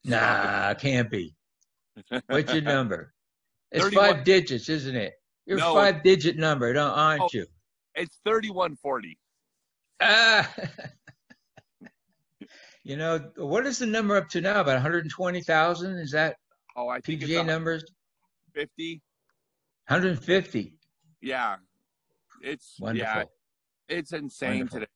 [0.06, 1.36] Nah, can't be.
[2.28, 3.14] What's your number?
[3.72, 4.06] It's 31.
[4.16, 5.14] five digits, isn't it?
[5.45, 5.74] You're No.
[5.74, 7.30] five digit number, don't, aren't Oh.
[7.34, 7.45] you?
[7.95, 9.18] it's 3140.
[10.02, 10.54] Ah.
[12.84, 14.62] you know, what is the number up to now?
[14.62, 15.97] About 120,000?
[15.99, 16.38] Is that
[16.76, 17.84] Oh, I think PGA numbers?
[18.54, 19.02] 50.
[19.88, 20.74] 150.
[21.22, 21.58] Yeah.
[22.41, 23.14] It's Wonderful.
[23.89, 24.80] yeah, it's insane Wonderful.
[24.80, 24.91] today.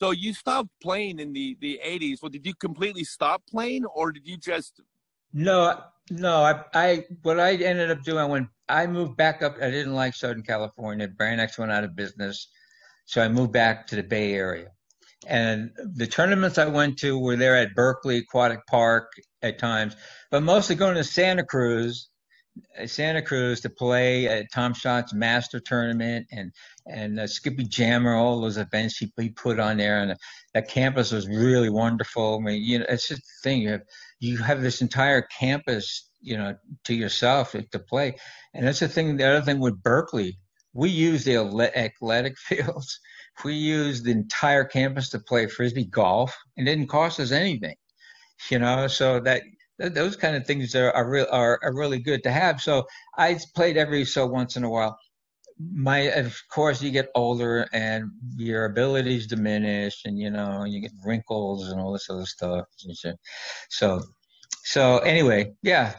[0.00, 2.22] So you stopped playing in the the 80s.
[2.22, 4.80] Well, did you completely stop playing or did you just
[5.32, 5.78] No,
[6.10, 6.36] no.
[6.42, 10.14] I, I, what I ended up doing when I moved back up, I didn't like
[10.14, 11.06] Southern California.
[11.06, 12.48] Brand went out of business,
[13.04, 14.68] so I moved back to the Bay Area.
[15.26, 19.94] And the tournaments I went to were there at Berkeley Aquatic Park at times,
[20.30, 22.08] but mostly going to Santa Cruz,
[22.86, 26.52] Santa Cruz to play at Tom Schot's Master Tournament and
[26.86, 30.16] and uh, Skippy Jammer, all those events he, he put on there, and
[30.54, 32.38] that campus was really wonderful.
[32.40, 33.82] I mean, you know, it's just the thing you have
[34.18, 38.16] you have this entire campus, you know, to yourself to play.
[38.54, 39.16] And that's the thing.
[39.16, 40.38] The other thing with Berkeley,
[40.72, 41.36] we use the
[41.76, 42.98] athletic fields.
[43.44, 47.76] We use the entire campus to play frisbee golf, and it didn't cost us anything,
[48.50, 48.86] you know.
[48.86, 49.42] So that
[49.80, 52.60] th- those kind of things are are, real, are are really good to have.
[52.60, 54.98] So I played every so once in a while.
[55.58, 60.92] My of course you get older and your abilities diminish, and you know you get
[61.04, 62.66] wrinkles and all this other stuff.
[63.68, 64.00] So
[64.64, 65.94] so anyway, yeah.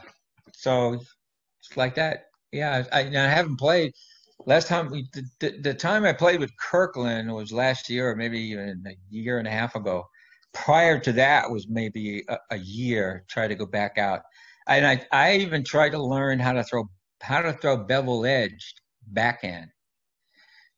[0.54, 2.26] So it's like that.
[2.52, 3.92] Yeah, I, I haven't played.
[4.46, 5.08] Last time we
[5.40, 9.38] the, the time I played with Kirkland was last year, or maybe even a year
[9.38, 10.04] and a half ago.
[10.52, 13.24] Prior to that was maybe a, a year.
[13.28, 14.22] Try to go back out,
[14.66, 16.88] and I I even tried to learn how to throw
[17.22, 19.70] how to throw bevel edged backhand.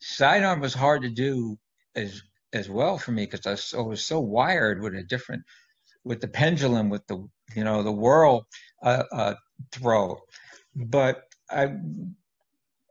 [0.00, 1.58] Sidearm was hard to do
[1.96, 2.22] as
[2.52, 5.42] as well for me because I I was so wired with a different
[6.04, 8.46] with the pendulum with the you know the whirl
[8.82, 9.34] uh, uh,
[9.72, 10.20] throw,
[10.74, 11.74] but I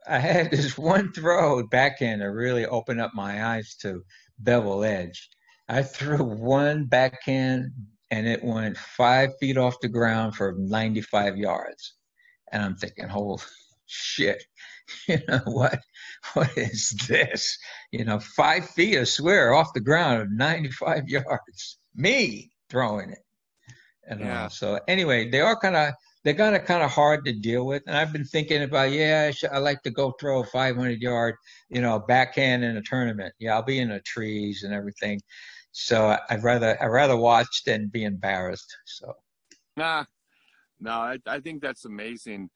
[0.08, 4.04] I had this one throw backhand that really opened up my eyes to
[4.40, 5.30] bevel edge.
[5.70, 7.72] I threw one backhand
[8.12, 11.96] and it went five feet off the ground for 95 yards,
[12.52, 13.42] and I'm thinking, "Holy
[13.86, 14.44] shit!"
[15.08, 15.80] You know what?
[16.34, 17.58] What is this?
[17.92, 21.80] You know, five feet, I swear, off the ground of 95 yards.
[21.96, 23.20] Me throwing it.
[24.08, 24.46] And Yeah.
[24.46, 25.94] uh, so anyway, they are kind of
[26.24, 27.84] they're kind of kind of hard to deal with.
[27.88, 31.02] And I've been thinking about, yeah, I, should, I like to go throw a 500
[31.02, 31.36] yard,
[31.70, 33.34] you know, backhand in a tournament.
[33.40, 35.20] Yeah, I'll be in the trees and everything.
[35.74, 38.76] So I'd rather I'd rather watch than be embarrassed.
[38.86, 39.14] So
[39.76, 40.06] Nah,
[40.80, 42.50] no, I, I think that's amazing.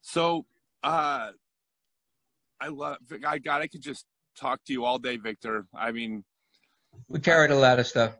[0.00, 0.46] So,
[0.82, 1.30] uh,
[2.60, 2.96] I love,
[3.26, 4.06] I God, I could just
[4.38, 5.66] talk to you all day, Victor.
[5.74, 6.24] I mean,
[7.08, 8.16] we carried a lot of stuff.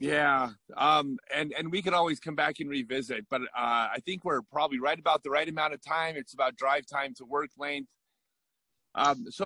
[0.00, 3.44] yeah, um, and and we could always come back and revisit, but uh,
[3.92, 6.16] I think we're probably right about the right amount of time.
[6.16, 7.90] It's about drive time to work length.
[8.96, 9.44] Um, so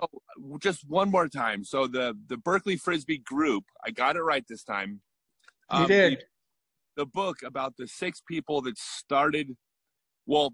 [0.61, 1.63] just one more time.
[1.63, 5.01] So the the Berkeley Frisbee group, I got it right this time.
[5.71, 6.13] You Um, did.
[6.95, 9.55] The, the book about the six people that started.
[10.25, 10.53] Well,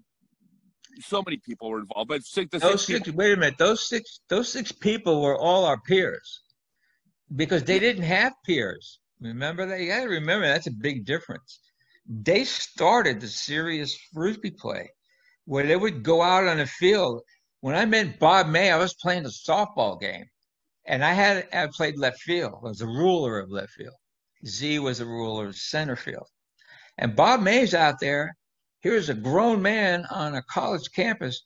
[1.00, 3.58] so many people were involved, but six, the Those six six, wait a minute.
[3.58, 6.42] Those six, those six people were all our peers
[7.36, 8.98] because they didn't have peers.
[9.20, 9.80] Remember that?
[9.80, 11.60] You got to remember that's a big difference.
[12.08, 14.90] They started the serious frisbee play
[15.44, 17.22] where they would go out on a field.
[17.60, 20.26] When I met Bob May, I was playing a softball game,
[20.86, 22.54] and I had I played left field.
[22.64, 23.94] I was a ruler of left field.
[24.46, 26.28] Z was a ruler of center field,
[26.96, 28.36] and Bob May's out there.
[28.80, 31.44] Here's a grown man on a college campus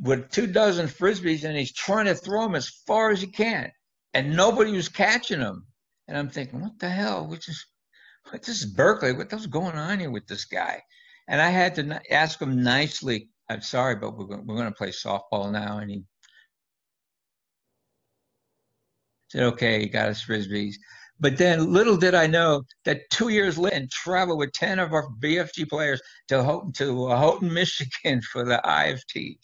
[0.00, 3.70] with two dozen frisbees and he's trying to throw them as far as he can
[4.14, 5.66] and nobody was catching them
[6.06, 7.66] and i'm thinking what the hell which is
[8.32, 10.80] this is berkeley what what's going on here with this guy
[11.26, 14.74] and i had to ask him nicely i'm sorry but we're going, we're going to
[14.74, 16.02] play softball now and he
[19.28, 20.74] said okay he got us frisbees
[21.20, 24.92] but then little did i know that two years later and traveled with 10 of
[24.92, 29.38] our bfg players to houghton, to uh, houghton michigan for the ift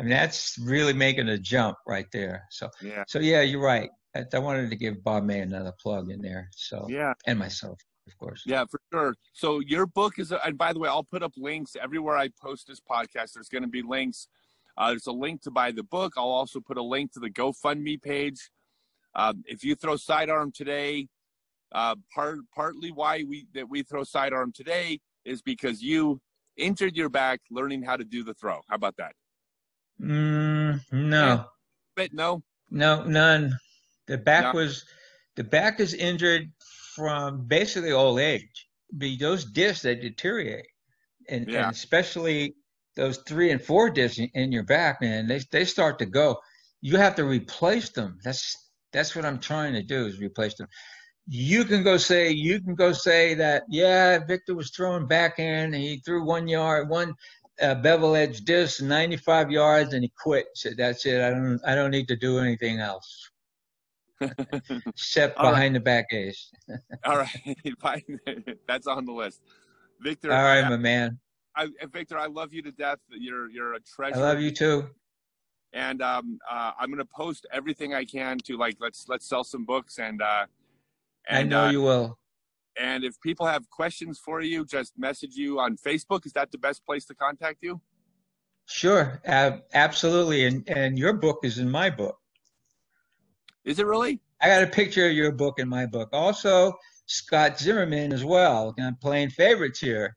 [0.00, 2.46] I mean, that's really making a jump right there.
[2.50, 3.90] So, yeah, so yeah, you're right.
[4.16, 6.48] I, I wanted to give Bob May another plug in there.
[6.56, 7.12] So, yeah.
[7.26, 7.78] and myself,
[8.10, 8.42] of course.
[8.46, 9.14] Yeah, for sure.
[9.32, 12.66] So your book is, and by the way, I'll put up links everywhere I post
[12.66, 13.32] this podcast.
[13.34, 14.28] There's going to be links.
[14.76, 16.14] Uh, there's a link to buy the book.
[16.16, 18.50] I'll also put a link to the GoFundMe page.
[19.14, 21.08] Um, if you throw sidearm today,
[21.72, 26.20] uh, part partly why we that we throw sidearm today is because you
[26.56, 28.60] injured your back learning how to do the throw.
[28.68, 29.12] How about that?
[30.00, 31.44] Mm, no.
[31.96, 32.42] But no.
[32.70, 33.58] No, none.
[34.06, 34.60] The back no.
[34.60, 34.84] was
[35.36, 36.50] the back is injured
[37.00, 38.68] from basically old age.
[38.96, 40.66] Be those discs that deteriorate,
[41.28, 41.64] and, yeah.
[41.64, 42.54] and especially
[42.96, 46.38] those three and four discs in, your back, man, they they start to go.
[46.82, 48.18] You have to replace them.
[48.24, 48.56] That's
[48.92, 50.66] that's what I'm trying to do is replace them.
[51.26, 55.72] You can go say you can go say that yeah, Victor was throwing back in.
[55.72, 57.14] He threw one yard, one
[57.62, 60.46] uh, bevel edge disc, 95 yards, and he quit.
[60.54, 61.20] Said that's it.
[61.20, 63.30] I don't I don't need to do anything else.
[64.20, 65.72] Except behind right.
[65.72, 66.50] the back ace.
[67.04, 67.56] All right,
[68.68, 69.42] that's on the list.
[70.00, 70.32] Victor.
[70.32, 71.18] All right, I, my man.
[71.56, 72.98] I, Victor, I love you to death.
[73.10, 74.16] You're you're a treasure.
[74.16, 74.88] I love you too.
[75.72, 79.64] And um, uh, I'm gonna post everything I can to like let's let's sell some
[79.64, 80.20] books and.
[80.20, 80.46] Uh,
[81.28, 82.18] and I know uh, you will.
[82.78, 86.24] And if people have questions for you, just message you on Facebook.
[86.24, 87.80] Is that the best place to contact you?
[88.66, 90.46] Sure, uh, absolutely.
[90.46, 92.19] And and your book is in my book.
[93.64, 94.20] Is it really?
[94.40, 96.08] I got a picture of your book in my book.
[96.12, 96.72] Also,
[97.06, 98.74] Scott Zimmerman as well.
[98.78, 100.16] I'm playing favorites here.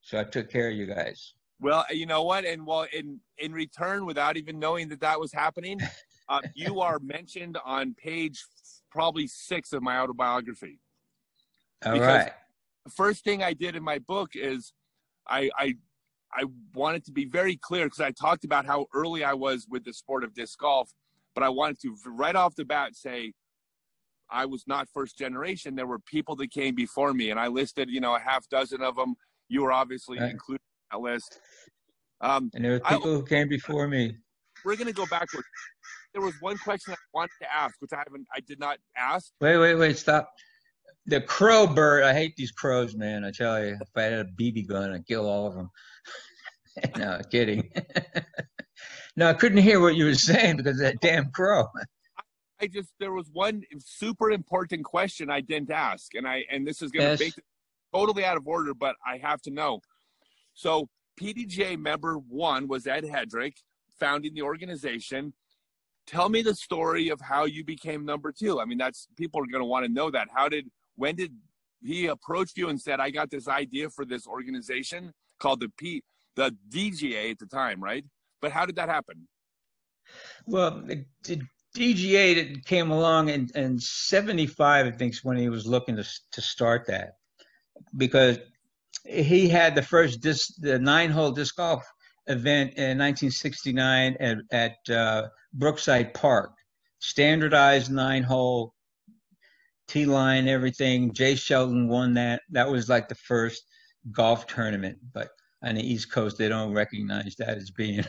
[0.00, 1.34] So I took care of you guys.
[1.60, 2.44] Well, you know what?
[2.44, 5.80] And well, in in return, without even knowing that that was happening,
[6.28, 8.44] uh, you are mentioned on page
[8.90, 10.78] probably six of my autobiography.
[11.84, 12.32] All because right.
[12.84, 14.72] The first thing I did in my book is
[15.26, 15.74] I I
[16.32, 16.44] I
[16.74, 19.92] wanted to be very clear because I talked about how early I was with the
[19.92, 20.92] sport of disc golf,
[21.34, 23.32] but I wanted to right off the bat say
[24.30, 25.74] I was not first generation.
[25.74, 28.82] There were people that came before me, and I listed, you know, a half dozen
[28.82, 29.14] of them.
[29.48, 30.30] You were obviously right.
[30.30, 30.62] included
[30.92, 31.38] in that list.
[32.20, 34.16] Um, and there were people I, who came before me.
[34.64, 35.46] We're going to go backwards.
[36.14, 39.32] There was one question I wanted to ask, which I haven't, I did not ask.
[39.40, 40.30] Wait, wait, wait, stop.
[41.06, 42.04] The crow bird.
[42.04, 43.24] I hate these crows, man.
[43.24, 45.70] I tell you, if I had a BB gun, I'd kill all of them.
[46.96, 47.70] no, kidding.
[49.16, 50.98] no, I couldn't hear what you were saying because of that oh.
[51.00, 51.66] damn crow.
[52.60, 56.82] I just there was one super important question I didn't ask, and I and this
[56.82, 57.20] is going to yes.
[57.20, 57.34] make
[57.92, 59.80] totally out of order, but I have to know.
[60.54, 60.88] So
[61.20, 63.54] PDGA member one was Ed Headrick,
[63.98, 65.32] founding the organization.
[66.06, 68.60] Tell me the story of how you became number two.
[68.60, 70.28] I mean, that's people are going to want to know that.
[70.34, 71.32] How did when did
[71.82, 76.02] he approach you and said, "I got this idea for this organization called the P
[76.36, 78.04] the DGA at the time, right?"
[78.44, 79.26] But how did that happen?
[80.46, 80.86] Well,
[81.74, 86.86] DGA came along in, in 75, I think, when he was looking to, to start
[86.88, 87.14] that
[87.96, 88.36] because
[89.06, 91.90] he had the first disc, the nine hole disc golf
[92.26, 96.52] event in 1969 at, at uh, Brookside Park.
[96.98, 98.74] Standardized nine hole,
[99.88, 101.14] T line, everything.
[101.14, 102.42] Jay Shelton won that.
[102.50, 103.62] That was like the first
[104.12, 105.30] golf tournament, but
[105.62, 108.04] on the East Coast, they don't recognize that as being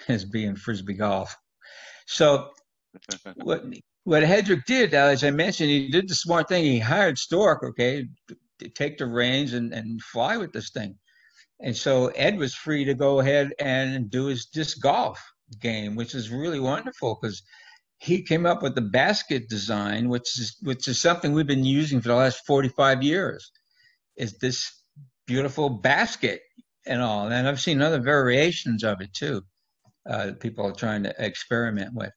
[0.08, 1.36] as being frisbee golf.
[2.06, 2.50] So
[3.36, 3.64] what
[4.04, 6.64] what Headrick did, as I mentioned, he did the smart thing.
[6.64, 8.06] He hired Stork, okay,
[8.58, 10.96] to take the reins and, and fly with this thing.
[11.60, 15.22] And so Ed was free to go ahead and do his disc golf
[15.60, 17.42] game, which is really wonderful because
[17.98, 22.00] he came up with the basket design, which is which is something we've been using
[22.00, 23.52] for the last 45 years.
[24.16, 24.72] Is this
[25.26, 26.40] beautiful basket
[26.86, 27.30] and all?
[27.30, 29.42] And I've seen other variations of it too.
[30.08, 32.12] Uh, people are trying to experiment with.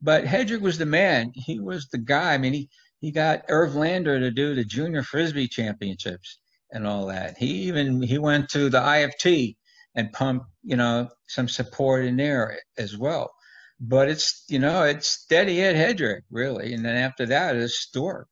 [0.00, 1.32] But Headrick was the man.
[1.34, 2.34] He was the guy.
[2.34, 2.68] I mean, he
[3.00, 6.38] he got Irv Lander to do the junior frisbee championships
[6.70, 7.36] and all that.
[7.38, 9.56] He even he went to the IFT
[9.94, 13.32] and pumped, you know, some support in there as well.
[13.80, 18.28] But it's you know it's steady Ed Headrick really, and then after that is Stork.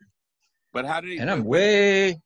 [0.72, 1.18] But how did he?
[1.18, 2.20] And I'm way.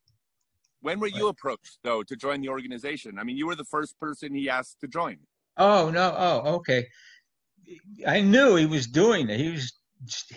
[0.81, 3.17] When were you approached though to join the organization?
[3.17, 5.17] I mean, you were the first person he asked to join.
[5.57, 6.13] Oh no!
[6.17, 6.85] Oh okay.
[8.07, 9.39] I knew he was doing it.
[9.39, 9.73] He was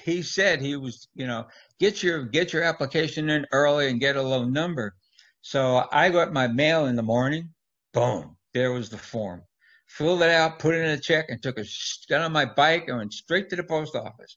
[0.02, 1.46] he said he was, you know,
[1.78, 4.94] get your get your application in early and get a low number.
[5.42, 7.50] So I got my mail in the morning.
[7.92, 9.42] Boom, there was the form.
[9.86, 11.64] Filled it out, put it in a check, and took a
[12.08, 14.36] got on my bike and went straight to the post office.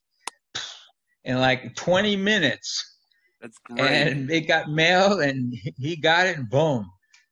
[1.23, 2.97] In like 20 minutes.
[3.41, 3.81] That's great.
[3.81, 6.89] And it got mailed, and he got it, and boom,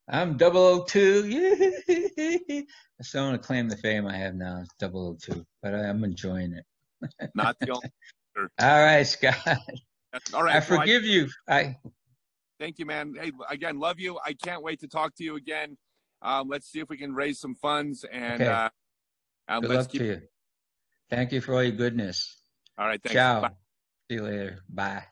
[0.09, 1.85] I'm 002.
[1.89, 6.53] I still want to claim the fame I have now is 002, but I'm enjoying
[6.53, 6.65] it.
[7.35, 7.91] Not the only.
[8.59, 9.37] All right, Scott.
[10.33, 10.55] All right.
[10.55, 11.29] I forgive you.
[11.47, 11.77] I.
[12.59, 13.13] Thank you, man.
[13.19, 14.19] Hey, again, love you.
[14.25, 15.77] I can't wait to talk to you again.
[16.21, 18.41] Um, let's see if we can raise some funds and.
[18.41, 18.51] Okay.
[18.51, 18.69] Uh,
[19.47, 20.01] um, Good luck keep...
[20.01, 20.21] to you.
[21.09, 22.41] Thank you for all your goodness.
[22.77, 23.01] All right.
[23.01, 23.13] Thanks.
[23.13, 23.41] Ciao.
[23.41, 23.49] Bye.
[24.09, 24.59] See you later.
[24.69, 25.03] Bye.